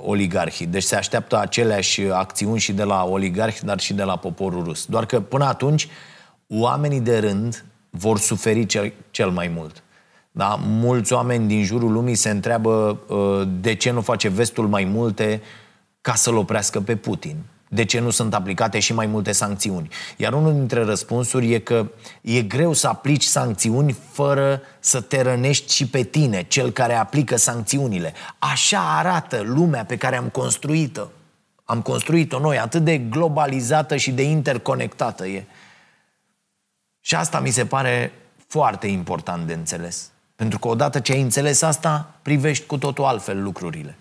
[0.02, 0.66] oligarhii.
[0.66, 4.84] Deci se așteaptă aceleași acțiuni și de la oligarhi, dar și de la poporul rus.
[4.84, 5.88] Doar că până atunci
[6.48, 9.82] oamenii de rând vor suferi cel, cel mai mult.
[10.30, 10.58] Da?
[10.66, 12.98] Mulți oameni din jurul lumii se întreabă
[13.60, 15.42] de ce nu face vestul mai multe
[16.00, 17.36] ca să-l oprească pe Putin
[17.74, 19.88] de ce nu sunt aplicate și mai multe sancțiuni.
[20.16, 25.74] Iar unul dintre răspunsuri e că e greu să aplici sancțiuni fără să te rănești
[25.74, 28.12] și pe tine, cel care aplică sancțiunile.
[28.38, 31.06] Așa arată lumea pe care am construit-o.
[31.64, 35.44] Am construit-o noi, atât de globalizată și de interconectată e.
[37.00, 38.12] Și asta mi se pare
[38.46, 40.10] foarte important de înțeles.
[40.36, 43.96] Pentru că odată ce ai înțeles asta, privești cu totul altfel lucrurile.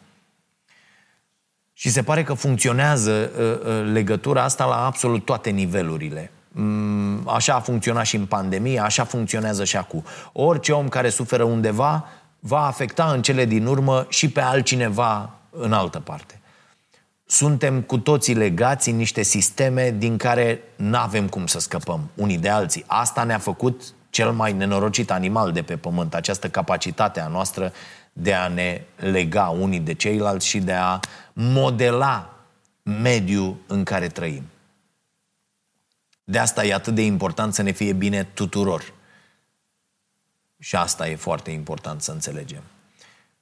[1.83, 6.31] Și se pare că funcționează uh, uh, legătura asta la absolut toate nivelurile.
[6.51, 10.03] Mm, așa a funcționat și în pandemie, așa funcționează și acum.
[10.33, 12.05] Orice om care suferă undeva
[12.39, 16.39] va afecta în cele din urmă și pe altcineva în altă parte.
[17.25, 22.37] Suntem cu toții legați în niște sisteme din care nu avem cum să scăpăm unii
[22.37, 22.83] de alții.
[22.87, 27.71] Asta ne-a făcut cel mai nenorocit animal de pe pământ, această capacitate a noastră
[28.13, 30.99] de a ne lega unii de ceilalți și de a
[31.33, 32.33] modela
[32.83, 34.43] mediul în care trăim.
[36.23, 38.93] De asta e atât de important să ne fie bine tuturor.
[40.59, 42.61] Și asta e foarte important să înțelegem.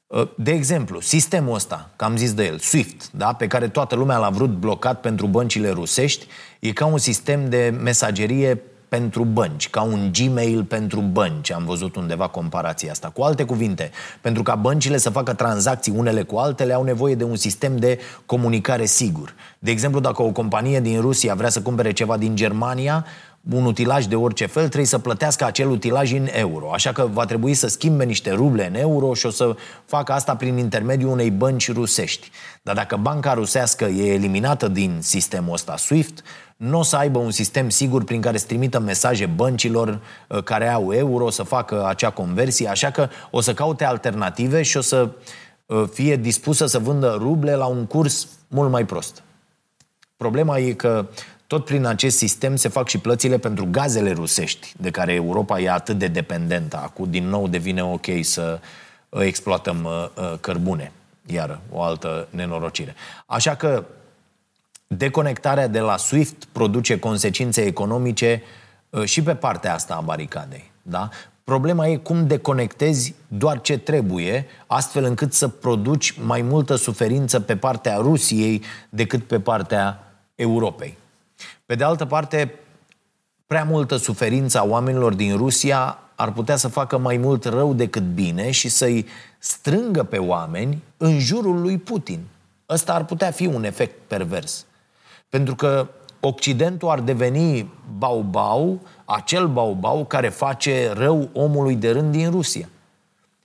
[0.08, 3.95] Uh, de exemplu, sistemul ăsta, că am zis de el, SWIFT, da, pe care toată
[3.95, 6.27] lumea l-a vrut blocat pentru băncile rusești,
[6.60, 8.62] e ca un sistem de mesagerie
[8.97, 11.51] pentru bănci, ca un Gmail pentru bănci.
[11.51, 13.10] Am văzut undeva comparația asta.
[13.10, 17.23] Cu alte cuvinte, pentru ca băncile să facă tranzacții unele cu altele, au nevoie de
[17.23, 19.34] un sistem de comunicare sigur.
[19.60, 23.06] De exemplu, dacă o companie din Rusia vrea să cumpere ceva din Germania,
[23.51, 26.71] un utilaj de orice fel, trebuie să plătească acel utilaj în euro.
[26.73, 30.36] Așa că va trebui să schimbe niște ruble în euro și o să facă asta
[30.36, 32.32] prin intermediul unei bănci rusești.
[32.62, 36.23] Dar dacă banca rusească e eliminată din sistemul ăsta SWIFT,
[36.62, 40.67] nu o să aibă un sistem sigur prin care să trimită mesaje băncilor uh, care
[40.67, 45.10] au euro să facă acea conversie, așa că o să caute alternative și o să
[45.65, 49.24] uh, fie dispusă să vândă ruble la un curs mult mai prost.
[50.17, 51.06] Problema e că
[51.47, 55.69] tot prin acest sistem se fac și plățile pentru gazele rusești, de care Europa e
[55.69, 56.78] atât de dependentă.
[56.78, 58.60] Acum, din nou, devine ok să
[59.10, 59.88] uh, exploatăm
[60.39, 60.91] cărbune.
[61.26, 62.95] Iară, o altă nenorocire.
[63.26, 63.84] Așa că
[64.97, 68.43] deconectarea de la SWIFT produce consecințe economice
[68.89, 70.71] uh, și pe partea asta a baricadei.
[70.82, 71.10] Da?
[71.43, 77.56] Problema e cum deconectezi doar ce trebuie, astfel încât să produci mai multă suferință pe
[77.56, 80.04] partea Rusiei decât pe partea
[80.36, 80.97] Europei.
[81.65, 82.54] Pe de altă parte,
[83.47, 88.04] prea multă suferință a oamenilor din Rusia ar putea să facă mai mult rău decât
[88.04, 89.06] bine și să-i
[89.39, 92.19] strângă pe oameni în jurul lui Putin.
[92.69, 94.65] Ăsta ar putea fi un efect pervers.
[95.32, 95.89] Pentru că
[96.24, 102.70] Occidentul ar deveni bau-bau, acel bau-bau care face rău omului de rând din Rusia.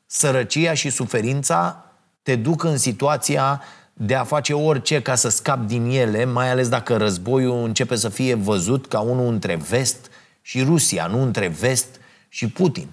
[0.06, 1.84] Sărăcia și suferința
[2.22, 6.68] te duc în situația de a face orice ca să scapi din ele, mai ales
[6.68, 10.10] dacă războiul începe să fie văzut ca unul între vest
[10.42, 12.88] și Rusia, nu între vest și Putin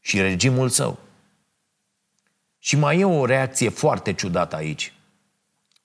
[0.00, 0.98] și regimul său.
[2.58, 4.95] Și mai e o reacție foarte ciudată aici.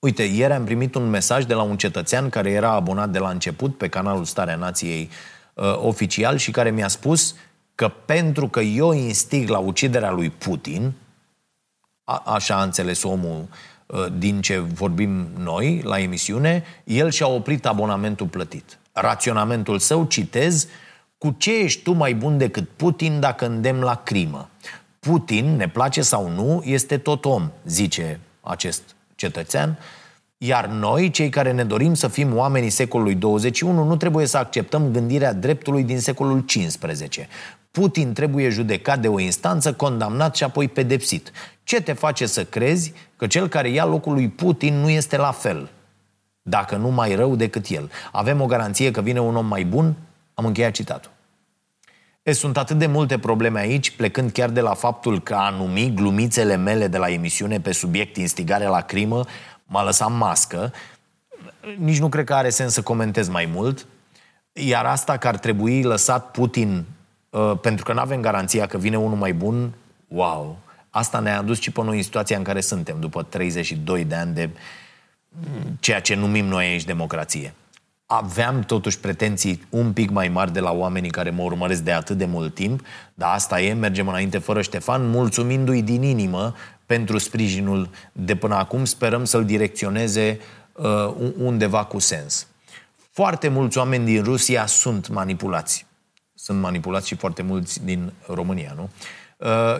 [0.04, 3.28] Uite, ieri am primit un mesaj de la un cetățean care era abonat de la
[3.28, 5.10] început pe canalul Starea Nației
[5.54, 7.34] uh, oficial și care mi-a spus
[7.74, 10.92] că pentru că eu instig la uciderea lui Putin,
[12.04, 13.48] a, așa a înțeles omul
[13.86, 18.78] uh, din ce vorbim noi la emisiune, el și-a oprit abonamentul plătit.
[18.92, 20.68] Raționamentul său, citez,
[21.18, 24.48] cu ce ești tu mai bun decât Putin dacă îndemn la crimă?
[24.98, 28.82] Putin, ne place sau nu, este tot om, zice acest
[29.22, 29.78] cetățean,
[30.38, 34.90] iar noi, cei care ne dorim să fim oamenii secolului 21, nu trebuie să acceptăm
[34.92, 37.28] gândirea dreptului din secolul 15.
[37.70, 41.30] Putin trebuie judecat de o instanță, condamnat și apoi pedepsit.
[41.62, 45.30] Ce te face să crezi că cel care ia locul lui Putin nu este la
[45.30, 45.70] fel?
[46.42, 47.90] Dacă nu mai rău decât el.
[48.12, 49.94] Avem o garanție că vine un om mai bun?
[50.34, 51.10] Am încheiat citatul.
[52.22, 55.92] E, sunt atât de multe probleme aici, plecând chiar de la faptul că a numi
[55.94, 59.24] glumițele mele de la emisiune pe subiect instigare la crimă
[59.66, 60.72] m-a lăsat mască.
[61.76, 63.86] Nici nu cred că are sens să comentez mai mult.
[64.52, 66.84] Iar asta că ar trebui lăsat Putin
[67.30, 69.72] uh, pentru că nu avem garanția că vine unul mai bun,
[70.08, 70.58] wow!
[70.90, 74.34] Asta ne-a adus și pe noi în situația în care suntem, după 32 de ani
[74.34, 74.50] de
[75.80, 77.54] ceea ce numim noi aici democrație
[78.16, 82.18] aveam totuși pretenții un pic mai mari de la oamenii care mă urmăresc de atât
[82.18, 82.80] de mult timp,
[83.14, 86.54] dar asta e, mergem înainte fără Ștefan, mulțumindu-i din inimă
[86.86, 90.40] pentru sprijinul de până acum, sperăm să-l direcționeze
[90.72, 92.46] uh, undeva cu sens.
[93.10, 95.86] Foarte mulți oameni din Rusia sunt manipulați.
[96.34, 98.82] Sunt manipulați și foarte mulți din România, nu?
[98.82, 99.21] Uh, Uh,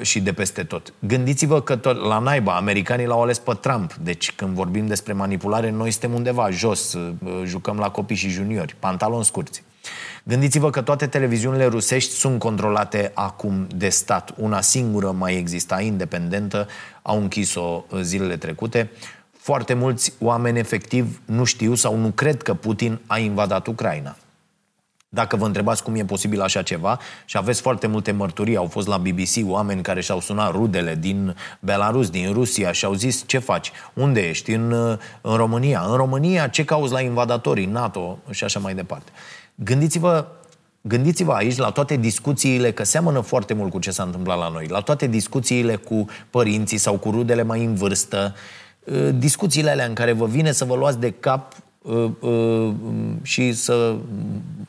[0.01, 0.93] și de peste tot.
[0.99, 3.95] Gândiți-vă că tot, la naiba, americanii l-au ales pe Trump.
[3.95, 7.13] Deci când vorbim despre manipulare, noi suntem undeva jos, uh,
[7.45, 9.63] jucăm la copii și juniori, pantaloni scurți.
[10.25, 14.35] Gândiți-vă că toate televiziunile rusești sunt controlate acum de stat.
[14.37, 16.69] Una singură mai exista, independentă,
[17.03, 18.91] au închis-o uh, zilele trecute.
[19.39, 24.17] Foarte mulți oameni efectiv nu știu sau nu cred că Putin a invadat Ucraina.
[25.15, 28.87] Dacă vă întrebați cum e posibil așa ceva și aveți foarte multe mărturii, au fost
[28.87, 33.39] la BBC oameni care și-au sunat rudele din Belarus, din Rusia și au zis ce
[33.39, 34.73] faci, unde ești, în,
[35.21, 35.85] în România.
[35.89, 39.11] În România ce cauți la invadatorii, NATO și așa mai departe.
[39.55, 40.27] Gândiți-vă
[40.81, 44.67] Gândiți-vă aici la toate discuțiile, că seamănă foarte mult cu ce s-a întâmplat la noi,
[44.69, 48.35] la toate discuțiile cu părinții sau cu rudele mai în vârstă,
[49.15, 51.72] discuțiile alea în care vă vine să vă luați de cap Uh, uh,
[53.23, 53.97] și să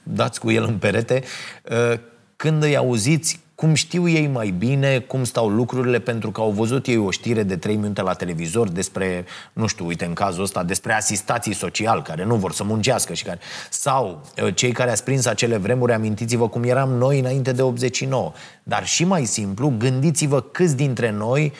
[0.04, 1.24] dați cu el în perete,
[1.70, 2.00] uh,
[2.36, 6.88] când îi auziți cum știu ei mai bine, cum stau lucrurile, pentru că au văzut
[6.88, 10.64] ei o știre de 3 minute la televizor despre, nu știu, uite, în cazul ăsta,
[10.64, 13.40] despre asistații social care nu vor să muncească și care...
[13.70, 14.22] Sau
[14.54, 18.32] cei care ați prins acele vremuri, amintiți-vă cum eram noi înainte de 89.
[18.64, 21.54] Dar și mai simplu, gândiți-vă câți dintre noi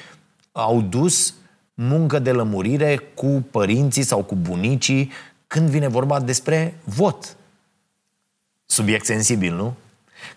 [0.52, 1.34] au dus
[1.74, 5.12] muncă de lămurire cu părinții sau cu bunicii
[5.54, 7.36] când vine vorba despre vot.
[8.66, 9.74] Subiect sensibil, nu?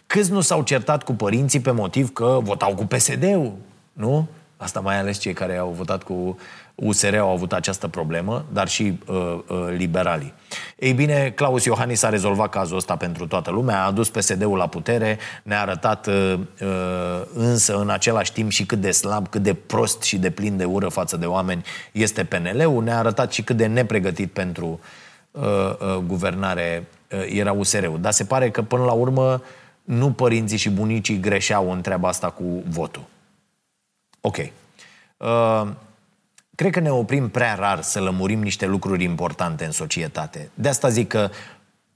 [0.07, 3.53] Câți nu s-au certat cu părinții pe motiv că votau cu PSD-ul,
[3.93, 4.29] nu?
[4.57, 6.39] Asta mai ales cei care au votat cu
[6.75, 10.33] USR au avut această problemă, dar și uh, uh, liberalii.
[10.79, 14.67] Ei bine, Claus Iohannis a rezolvat cazul ăsta pentru toată lumea, a adus PSD-ul la
[14.67, 19.55] putere, ne-a arătat uh, uh, însă în același timp și cât de slab, cât de
[19.55, 23.57] prost și de plin de ură față de oameni este PNL-ul, ne-a arătat și cât
[23.57, 25.06] de nepregătit pentru uh, uh,
[26.07, 28.01] guvernare uh, era USR-ul.
[28.01, 29.43] Dar se pare că până la urmă
[29.85, 33.05] nu părinții și bunicii greșeau în treaba asta cu votul.
[34.21, 34.37] Ok.
[35.17, 35.69] Uh,
[36.55, 40.51] cred că ne oprim prea rar să lămurim niște lucruri importante în societate.
[40.55, 41.31] De asta zic că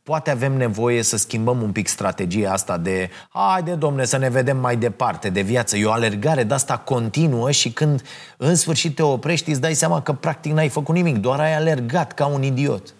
[0.03, 4.57] poate avem nevoie să schimbăm un pic strategia asta de haide, domne, să ne vedem
[4.57, 5.77] mai departe de viață.
[5.77, 8.03] E o alergare de asta continuă și când
[8.37, 12.13] în sfârșit te oprești, îți dai seama că practic n-ai făcut nimic, doar ai alergat
[12.13, 12.95] ca un idiot.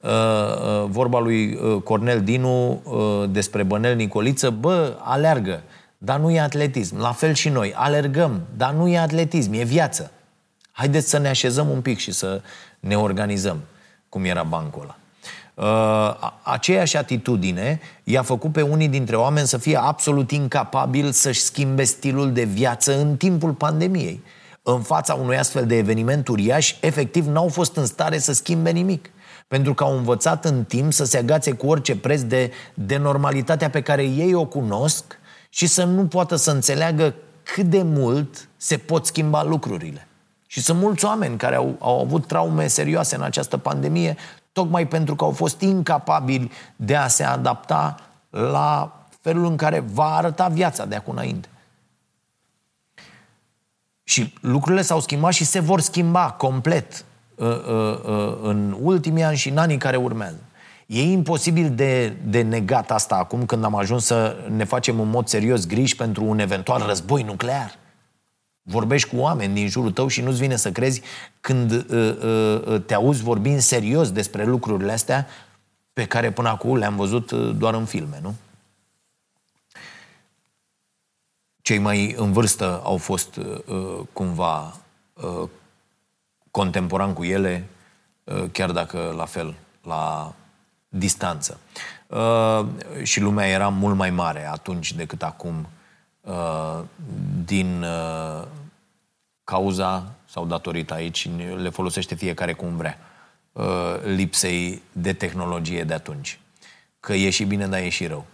[0.00, 5.62] Uh, uh, vorba lui uh, Cornel Dinu uh, despre Bănel Nicoliță, bă, alergă,
[5.98, 7.00] dar nu e atletism.
[7.00, 10.10] La fel și noi, alergăm, dar nu e atletism, e viață.
[10.72, 12.42] Haideți să ne așezăm un pic și să
[12.80, 13.60] ne organizăm,
[14.08, 14.96] cum era bancul ăla.
[15.54, 21.84] Uh, aceeași atitudine i-a făcut pe unii dintre oameni să fie absolut incapabili să-și schimbe
[21.84, 24.22] stilul de viață în timpul pandemiei.
[24.62, 29.10] În fața unui astfel de eveniment uriaș, efectiv n-au fost în stare să schimbe nimic.
[29.48, 33.70] Pentru că au învățat în timp să se agațe cu orice preț de, de normalitatea
[33.70, 35.04] pe care ei o cunosc
[35.48, 40.08] și să nu poată să înțeleagă cât de mult se pot schimba lucrurile.
[40.46, 44.16] Și sunt mulți oameni care au, au avut traume serioase în această pandemie,
[44.52, 47.96] tocmai pentru că au fost incapabili de a se adapta
[48.30, 51.48] la felul în care va arăta viața de acum înainte.
[54.04, 57.15] Și lucrurile s-au schimbat și se vor schimba complet uh, uh, uh,
[58.42, 60.38] în ultimii ani și în anii care urmează.
[60.86, 65.28] E imposibil de, de negat asta acum când am ajuns să ne facem în mod
[65.28, 67.78] serios griji pentru un eventual război nuclear.
[68.62, 71.02] Vorbești cu oameni din jurul tău și nu-ți vine să crezi
[71.40, 75.26] când uh, uh, uh, te auzi vorbind serios despre lucrurile astea
[75.92, 78.34] pe care până acum le-am văzut uh, doar în filme, nu?
[81.62, 84.76] Cei mai în vârstă au fost uh, uh cumva
[85.12, 85.48] uh,
[86.56, 87.66] contemporan cu ele,
[88.24, 90.34] uh, chiar dacă la fel, la
[90.88, 91.60] distanță.
[92.06, 92.66] Uh,
[93.02, 95.66] și lumea era mult mai mare atunci decât acum
[96.26, 96.80] Uh,
[97.44, 98.46] din uh,
[99.44, 102.98] cauza sau datorită aici, le folosește fiecare cum vrea,
[103.52, 103.64] uh,
[104.04, 106.38] lipsei de tehnologie de atunci.
[107.00, 108.26] Că e și bine, dar e și rău.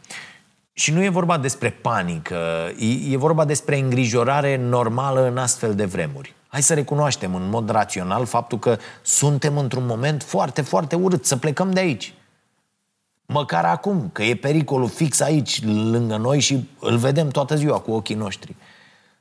[0.73, 5.85] Și nu e vorba despre panică, e, e vorba despre îngrijorare normală în astfel de
[5.85, 6.35] vremuri.
[6.53, 11.37] Hai să recunoaștem în mod rațional faptul că suntem într-un moment foarte, foarte urât, să
[11.37, 12.15] plecăm de aici.
[13.27, 17.93] Măcar acum, că e pericolul fix aici, lângă noi și îl vedem toată ziua cu
[17.93, 18.57] ochii noștri.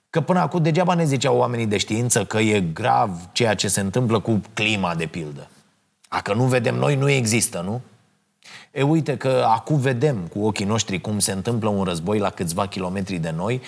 [0.10, 3.80] Că până acum degeaba ne ziceau oamenii de știință că e grav ceea ce se
[3.80, 5.50] întâmplă cu clima, de pildă.
[6.08, 7.82] A, că nu vedem noi, nu există, nu?
[8.72, 12.68] E uite că acum vedem cu ochii noștri cum se întâmplă un război la câțiva
[12.68, 13.62] kilometri de noi,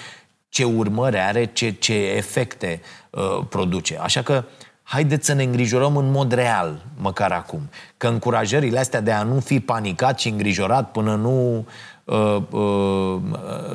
[0.54, 3.97] ce urmări are, ce, ce efecte uh, produce.
[3.97, 4.43] Așa că
[4.84, 7.70] haideți să ne îngrijorăm în mod real, măcar acum.
[7.97, 11.66] Că încurajările astea de a nu fi panicat și îngrijorat până nu...
[12.04, 13.22] Uh, uh,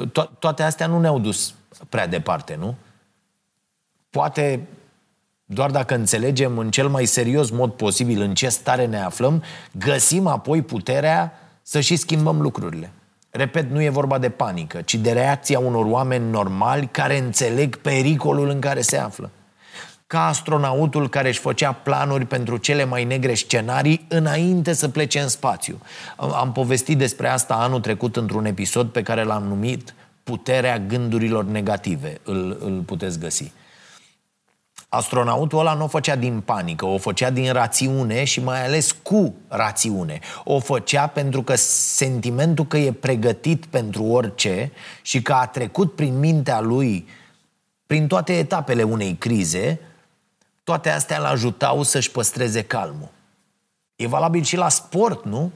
[0.08, 1.54] to- toate astea nu ne-au dus
[1.88, 2.74] prea departe, nu?
[4.10, 4.66] Poate
[5.44, 10.26] doar dacă înțelegem în cel mai serios mod posibil în ce stare ne aflăm, găsim
[10.26, 12.92] apoi puterea să și schimbăm lucrurile.
[13.30, 18.48] Repet, nu e vorba de panică, ci de reacția unor oameni normali care înțeleg pericolul
[18.48, 19.30] în care se află
[20.08, 25.28] ca astronautul care își făcea planuri pentru cele mai negre scenarii înainte să plece în
[25.28, 25.80] spațiu.
[26.16, 32.20] Am povestit despre asta anul trecut într-un episod pe care l-am numit Puterea gândurilor negative.
[32.22, 33.52] Îl, îl puteți găsi.
[34.88, 39.34] Astronautul ăla nu o făcea din panică, o făcea din rațiune și mai ales cu
[39.48, 40.18] rațiune.
[40.44, 44.72] O făcea pentru că sentimentul că e pregătit pentru orice
[45.02, 47.06] și că a trecut prin mintea lui
[47.86, 49.80] prin toate etapele unei crize,
[50.64, 53.08] toate astea îl ajutau să-și păstreze calmul.
[53.96, 55.50] E valabil și la sport, nu?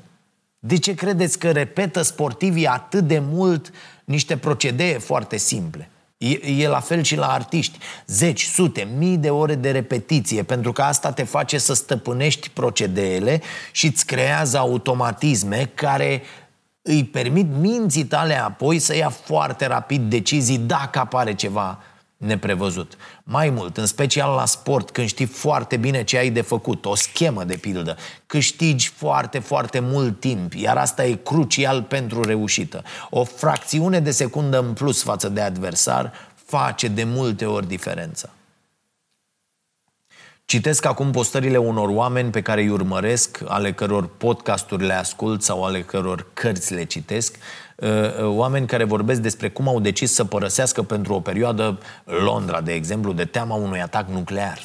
[0.58, 3.70] De ce credeți că repetă sportivii atât de mult
[4.04, 5.90] niște procedee foarte simple?
[6.22, 7.78] E, e la fel și la artiști.
[8.06, 13.40] Zeci, sute, mii de ore de repetiție, pentru că asta te face să stăpânești procedeele
[13.72, 16.22] și îți creează automatisme care
[16.82, 21.78] îi permit minții tale apoi să ia foarte rapid decizii dacă apare ceva
[22.22, 22.96] neprevăzut.
[23.22, 26.94] Mai mult, în special la sport, când știi foarte bine ce ai de făcut, o
[26.94, 27.96] schemă de pildă,
[28.26, 32.82] câștigi foarte, foarte mult timp, iar asta e crucial pentru reușită.
[33.10, 36.12] O fracțiune de secundă în plus față de adversar
[36.44, 38.30] face de multe ori diferența.
[40.44, 45.64] Citesc acum postările unor oameni pe care îi urmăresc, ale căror podcasturi le ascult sau
[45.64, 47.61] ale căror cărți le citesc, uh, uh,
[48.22, 53.12] oameni care vorbesc despre cum au decis să părăsească pentru o perioadă Londra, de exemplu,
[53.12, 54.58] de teama unui atac nuclear.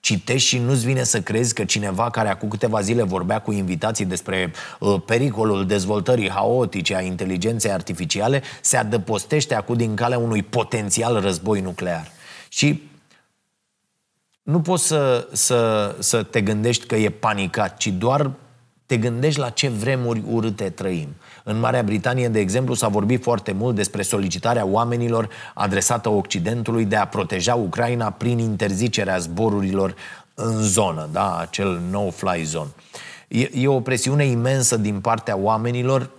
[0.00, 4.04] Citești și nu-ți vine să crezi că cineva care acum câteva zile vorbea cu invitații
[4.04, 11.20] despre uh, pericolul dezvoltării haotice a inteligenței artificiale se adăpostește acum din calea unui potențial
[11.20, 12.10] război nuclear.
[12.48, 12.90] Și
[14.42, 18.30] nu poți să, să, să te gândești că e panicat, ci doar
[18.92, 21.08] te gândești la ce vremuri urâte trăim.
[21.44, 26.96] În Marea Britanie, de exemplu, s-a vorbit foarte mult despre solicitarea oamenilor adresată Occidentului de
[26.96, 29.94] a proteja Ucraina prin interzicerea zborurilor
[30.34, 31.38] în zonă, da?
[31.38, 32.68] acel no-fly zone.
[33.28, 36.10] E, e o presiune imensă din partea oamenilor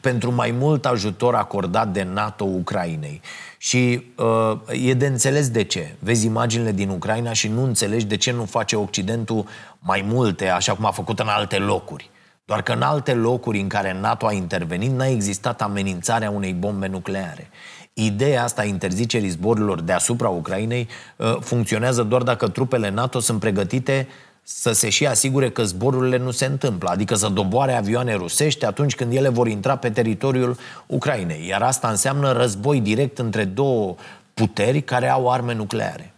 [0.00, 3.20] pentru mai mult ajutor acordat de NATO Ucrainei.
[3.58, 5.94] Și uh, e de înțeles de ce.
[5.98, 9.46] Vezi imaginile din Ucraina și nu înțelegi de ce nu face Occidentul
[9.78, 12.10] mai multe, așa cum a făcut în alte locuri.
[12.44, 16.86] Doar că în alte locuri în care NATO a intervenit n-a existat amenințarea unei bombe
[16.86, 17.50] nucleare.
[17.92, 24.08] Ideea asta a interzicerii zborurilor deasupra Ucrainei uh, funcționează doar dacă trupele NATO sunt pregătite
[24.50, 28.94] să se și asigure că zborurile nu se întâmplă, adică să doboare avioane rusești atunci
[28.94, 31.46] când ele vor intra pe teritoriul Ucrainei.
[31.46, 33.96] Iar asta înseamnă război direct între două
[34.34, 36.12] puteri care au arme nucleare.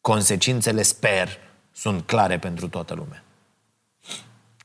[0.00, 1.28] Consecințele, sper,
[1.72, 3.22] sunt clare pentru toată lumea.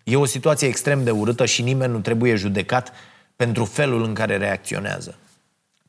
[0.04, 2.92] E o situație extrem de urâtă și nimeni nu trebuie judecat
[3.36, 5.18] pentru felul în care reacționează.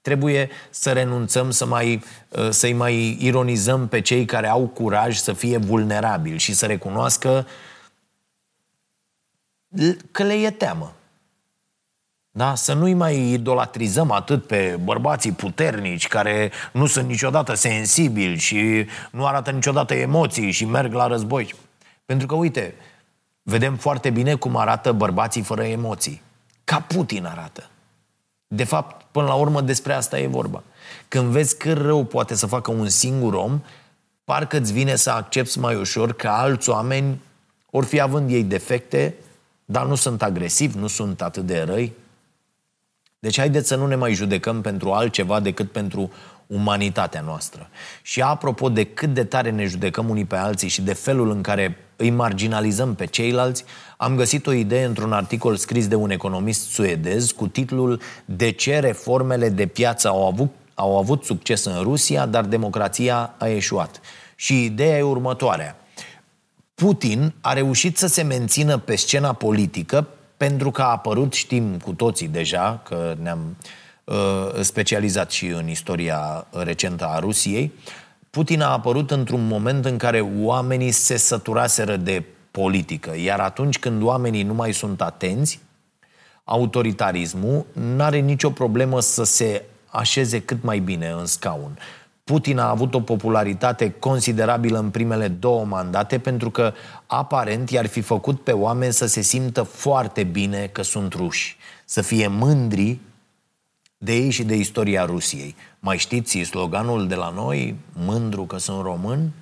[0.05, 5.33] Trebuie să renunțăm să mai, uh, să-i mai ironizăm pe cei care au curaj să
[5.33, 7.47] fie vulnerabili și să recunoască
[10.11, 10.95] că le e teamă.
[12.31, 12.55] Da?
[12.55, 19.27] Să nu-i mai idolatrizăm atât pe bărbații puternici care nu sunt niciodată sensibili și nu
[19.27, 21.55] arată niciodată emoții și merg la război.
[22.05, 22.75] Pentru că, uite,
[23.43, 26.23] vedem foarte bine cum arată bărbații fără emoții.
[26.65, 27.69] Ca Putin arată.
[28.55, 30.63] De fapt, până la urmă, despre asta e vorba.
[31.09, 33.61] Când vezi cât rău poate să facă un singur om,
[34.25, 37.21] parcă îți vine să accepti mai ușor că alți oameni,
[37.71, 39.15] ori fi având ei defecte,
[39.65, 41.93] dar nu sunt agresivi, nu sunt atât de răi.
[43.19, 46.11] Deci haideți să nu ne mai judecăm pentru altceva decât pentru
[46.47, 47.69] umanitatea noastră.
[48.03, 51.41] Și apropo de cât de tare ne judecăm unii pe alții și de felul în
[51.41, 53.65] care îi marginalizăm pe ceilalți,
[53.97, 58.79] am găsit o idee într-un articol scris de un economist suedez cu titlul De ce
[58.79, 64.01] reformele de piață au avut, au avut succes în Rusia, dar democrația a eșuat.
[64.37, 65.77] Și ideea e următoarea.
[66.75, 71.93] Putin a reușit să se mențină pe scena politică pentru că a apărut, știm cu
[71.93, 73.67] toții deja, că ne-am uh,
[74.61, 77.73] specializat și în istoria recentă a Rusiei,
[78.31, 83.13] Putin a apărut într-un moment în care oamenii se săturaseră de politică.
[83.17, 85.61] Iar atunci când oamenii nu mai sunt atenți,
[86.45, 91.79] autoritarismul nu are nicio problemă să se așeze cât mai bine în scaun.
[92.25, 96.73] Putin a avut o popularitate considerabilă în primele două mandate pentru că
[97.07, 102.03] aparent i-ar fi făcut pe oameni să se simtă foarte bine că sunt ruși, să
[102.03, 102.99] fie mândri
[104.05, 105.55] de ei și de istoria Rusiei.
[105.79, 109.33] Mai știți sloganul de la noi, mândru că sunt român?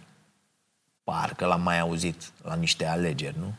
[1.04, 3.54] Parcă l-am mai auzit la niște alegeri, nu?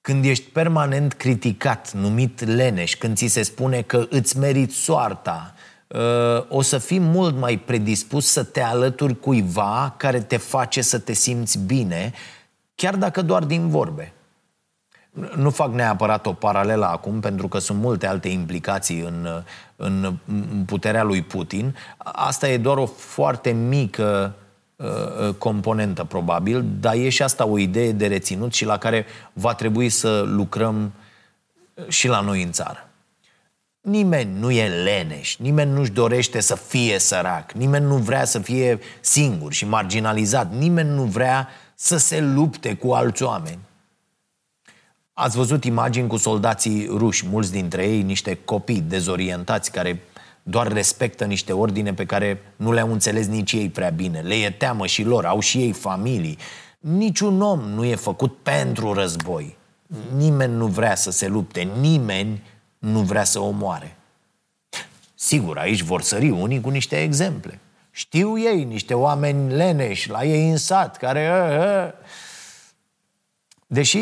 [0.00, 5.54] Când ești permanent criticat, numit leneș, când ți se spune că îți meriți soarta,
[5.88, 10.98] uh, o să fii mult mai predispus să te alături cuiva care te face să
[10.98, 12.12] te simți bine,
[12.74, 14.12] chiar dacă doar din vorbe.
[15.36, 19.42] Nu fac neapărat o paralelă acum, pentru că sunt multe alte implicații în,
[19.76, 20.18] în
[20.66, 21.76] puterea lui Putin.
[21.98, 24.34] Asta e doar o foarte mică
[24.76, 29.06] uh, uh, componentă, probabil, dar e și asta o idee de reținut și la care
[29.32, 30.92] va trebui să lucrăm
[31.88, 32.88] și la noi în țară.
[33.80, 38.78] Nimeni nu e leneș, nimeni nu-și dorește să fie sărac, nimeni nu vrea să fie
[39.00, 43.58] singur și marginalizat, nimeni nu vrea să se lupte cu alți oameni.
[45.22, 50.02] Ați văzut imagini cu soldații ruși, mulți dintre ei niște copii dezorientați care
[50.42, 54.20] doar respectă niște ordine pe care nu le-au înțeles nici ei prea bine.
[54.20, 56.38] Le e teamă și lor, au și ei familii.
[56.78, 59.56] Niciun om nu e făcut pentru război.
[60.16, 62.42] Nimeni nu vrea să se lupte, nimeni
[62.78, 63.96] nu vrea să omoare.
[65.14, 67.58] Sigur, aici vor sări unii cu niște exemple.
[67.90, 71.30] Știu ei, niște oameni leneși, la ei în sat, care...
[71.30, 72.08] Uh, uh.
[73.66, 73.98] Deși,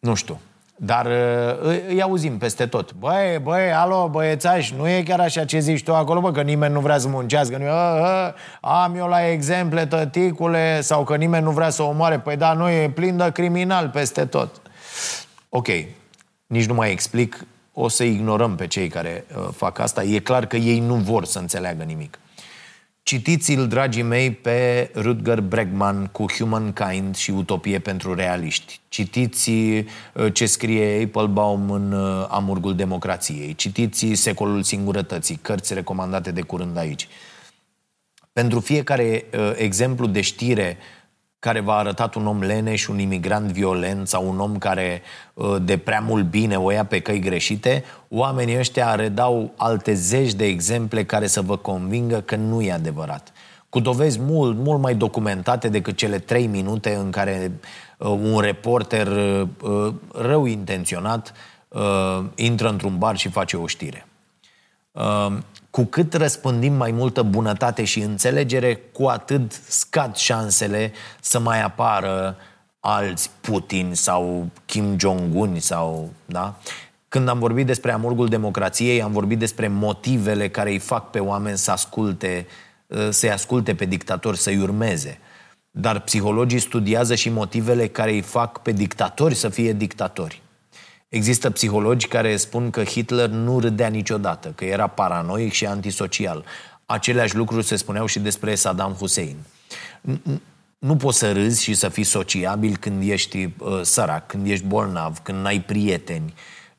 [0.00, 0.40] nu știu,
[0.76, 2.92] dar uh, îi auzim peste tot.
[2.92, 6.72] Băi, băi, alo, băiețași, nu e chiar așa ce zici tu acolo, bă, că nimeni
[6.72, 7.56] nu vrea să muncească.
[7.56, 12.18] Nu, a, a, am eu la exemple, tăticule, sau că nimeni nu vrea să omoare.
[12.18, 14.60] Păi da, nu e plin de criminal peste tot.
[15.48, 15.66] Ok,
[16.46, 20.02] nici nu mai explic, o să ignorăm pe cei care uh, fac asta.
[20.02, 22.18] E clar că ei nu vor să înțeleagă nimic.
[23.08, 28.80] Citiți-l, dragii mei, pe Rutger Bregman cu Humankind și Utopie pentru realiști.
[28.88, 29.84] Citiți uh,
[30.32, 33.54] ce scrie Applebaum în uh, Amurgul Democrației.
[33.54, 37.08] Citiți Secolul Singurătății, cărți recomandate de curând aici.
[38.32, 40.76] Pentru fiecare uh, exemplu de știre
[41.38, 45.02] care v-a arătat un om leneș, un imigrant violent sau un om care
[45.62, 50.44] de prea mult bine o ia pe căi greșite, oamenii ăștia redau alte zeci de
[50.44, 53.32] exemple care să vă convingă că nu e adevărat.
[53.68, 57.52] Cu dovezi mult, mult mai documentate decât cele trei minute în care
[57.98, 59.08] un reporter
[60.12, 61.32] rău intenționat
[62.34, 64.06] intră într-un bar și face o știre.
[65.78, 72.36] Cu cât răspândim mai multă bunătate și înțelegere, cu atât scad șansele să mai apară
[72.80, 76.58] alți Putin sau Kim Jong-un sau, da?
[77.08, 81.58] Când am vorbit despre amurgul democrației, am vorbit despre motivele care îi fac pe oameni
[81.58, 82.46] să asculte,
[82.86, 85.18] uh, să-i asculte pe dictatori, să-i urmeze.
[85.70, 90.42] Dar psihologii studiază și motivele care îi fac pe dictatori să fie dictatori.
[91.08, 96.44] Există psihologi care spun că Hitler nu râdea niciodată, că era paranoic și antisocial.
[96.86, 99.36] Aceleași lucruri se spuneau și despre Saddam Hussein.
[100.78, 105.18] Nu poți să râzi și să fii sociabil când ești uh, sărac, când ești bolnav,
[105.18, 106.34] când n-ai prieteni,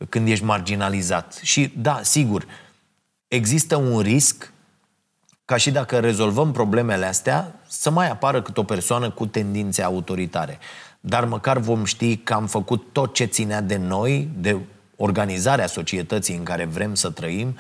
[0.10, 1.40] când ești marginalizat.
[1.44, 2.46] Și da, sigur,
[3.28, 4.54] există un risc
[5.46, 10.60] ca și dacă rezolvăm problemele astea, să mai apară cât o persoană cu tendințe autoritare
[11.00, 14.58] dar măcar vom ști că am făcut tot ce ținea de noi, de
[14.96, 17.58] organizarea societății în care vrem să trăim,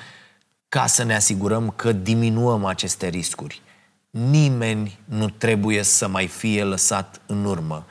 [0.70, 3.62] ca să ne asigurăm că diminuăm aceste riscuri.
[4.10, 7.86] Nimeni nu trebuie să mai fie lăsat în urmă.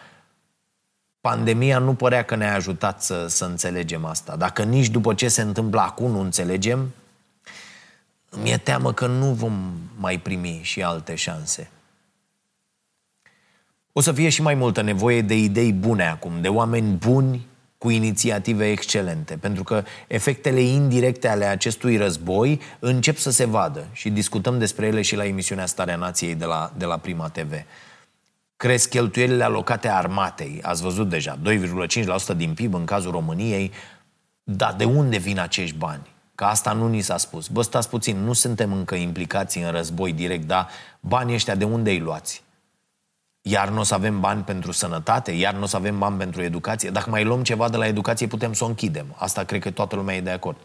[1.20, 4.36] Pandemia nu părea că ne-a ajutat să, să înțelegem asta.
[4.36, 6.94] Dacă nici după ce se întâmplă acum nu înțelegem,
[8.42, 11.70] mi-e teamă că nu vom mai primi și alte șanse.
[13.98, 17.46] O să fie și mai multă nevoie de idei bune acum, de oameni buni
[17.78, 24.10] cu inițiative excelente, pentru că efectele indirecte ale acestui război încep să se vadă și
[24.10, 27.52] discutăm despre ele și la emisiunea Starea Nației de la, de la Prima TV.
[28.56, 31.38] Cresc cheltuielile alocate armatei, ați văzut deja,
[32.32, 33.72] 2,5% din PIB în cazul României,
[34.42, 36.06] dar de unde vin acești bani?
[36.34, 37.48] Că asta nu ni s-a spus.
[37.48, 40.68] Bă, stați puțin, nu suntem încă implicați în război direct, dar
[41.00, 42.46] banii ăștia de unde îi luați?
[43.42, 46.42] Iar nu o să avem bani pentru sănătate, iar nu o să avem bani pentru
[46.42, 46.90] educație.
[46.90, 49.14] Dacă mai luăm ceva de la educație, putem să o închidem.
[49.16, 50.56] Asta cred că toată lumea e de acord.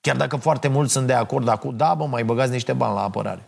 [0.00, 3.02] Chiar dacă foarte mulți sunt de acord acum, da, bă, mai băgați niște bani la
[3.02, 3.42] apărare.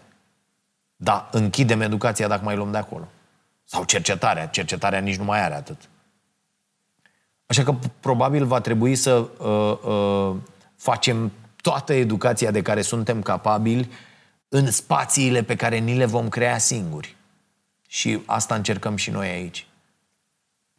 [0.96, 3.08] Da, închidem educația dacă mai luăm de acolo.
[3.64, 4.46] Sau cercetarea.
[4.46, 5.88] Cercetarea nici nu mai are atât.
[7.46, 10.36] Așa că probabil va trebui să uh, uh,
[10.76, 13.90] facem toată educația de care suntem capabili
[14.48, 17.16] în spațiile pe care ni le vom crea singuri.
[17.92, 19.66] Și asta încercăm și noi aici.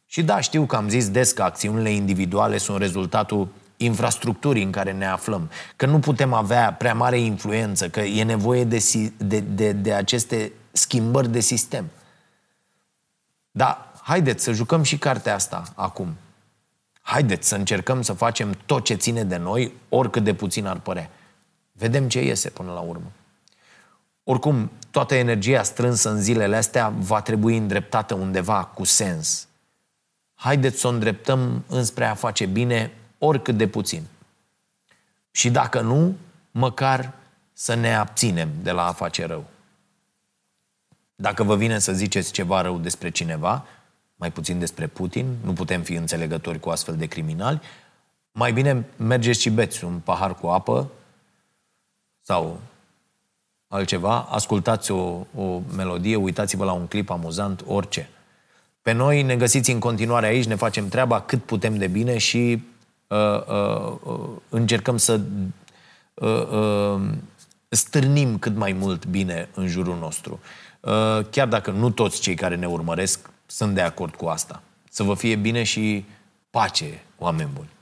[0.05, 3.47] Și da, știu că am zis des că acțiunile individuale sunt rezultatul
[3.77, 8.63] infrastructurii în care ne aflăm, că nu putem avea prea mare influență, că e nevoie
[8.63, 8.77] de,
[9.17, 11.85] de, de, de aceste schimbări de sistem.
[13.51, 16.15] Dar haideți să jucăm și cartea asta acum.
[17.01, 21.09] Haideți să încercăm să facem tot ce ține de noi, oricât de puțin ar părea.
[21.71, 23.11] Vedem ce iese până la urmă.
[24.23, 29.47] Oricum, toată energia strânsă în zilele astea va trebui îndreptată undeva cu sens.
[30.33, 34.03] Haideți să o îndreptăm înspre a face bine oricât de puțin.
[35.31, 36.15] Și dacă nu,
[36.51, 37.13] măcar
[37.53, 39.45] să ne abținem de la a face rău.
[41.15, 43.65] Dacă vă vine să ziceți ceva rău despre cineva,
[44.15, 47.61] mai puțin despre Putin, nu putem fi înțelegători cu astfel de criminali,
[48.31, 50.91] mai bine mergeți și beți un pahar cu apă
[52.21, 52.59] sau
[53.73, 58.09] altceva, ascultați o, o melodie, uitați-vă la un clip amuzant, orice.
[58.81, 62.63] Pe noi ne găsiți în continuare aici, ne facem treaba cât putem de bine și
[63.07, 63.17] uh,
[63.47, 65.19] uh, uh, încercăm să
[66.13, 67.01] uh, uh,
[67.69, 70.39] stârnim cât mai mult bine în jurul nostru.
[70.79, 74.61] Uh, chiar dacă nu toți cei care ne urmăresc sunt de acord cu asta.
[74.89, 76.05] Să vă fie bine și
[76.49, 77.72] pace, oameni buni.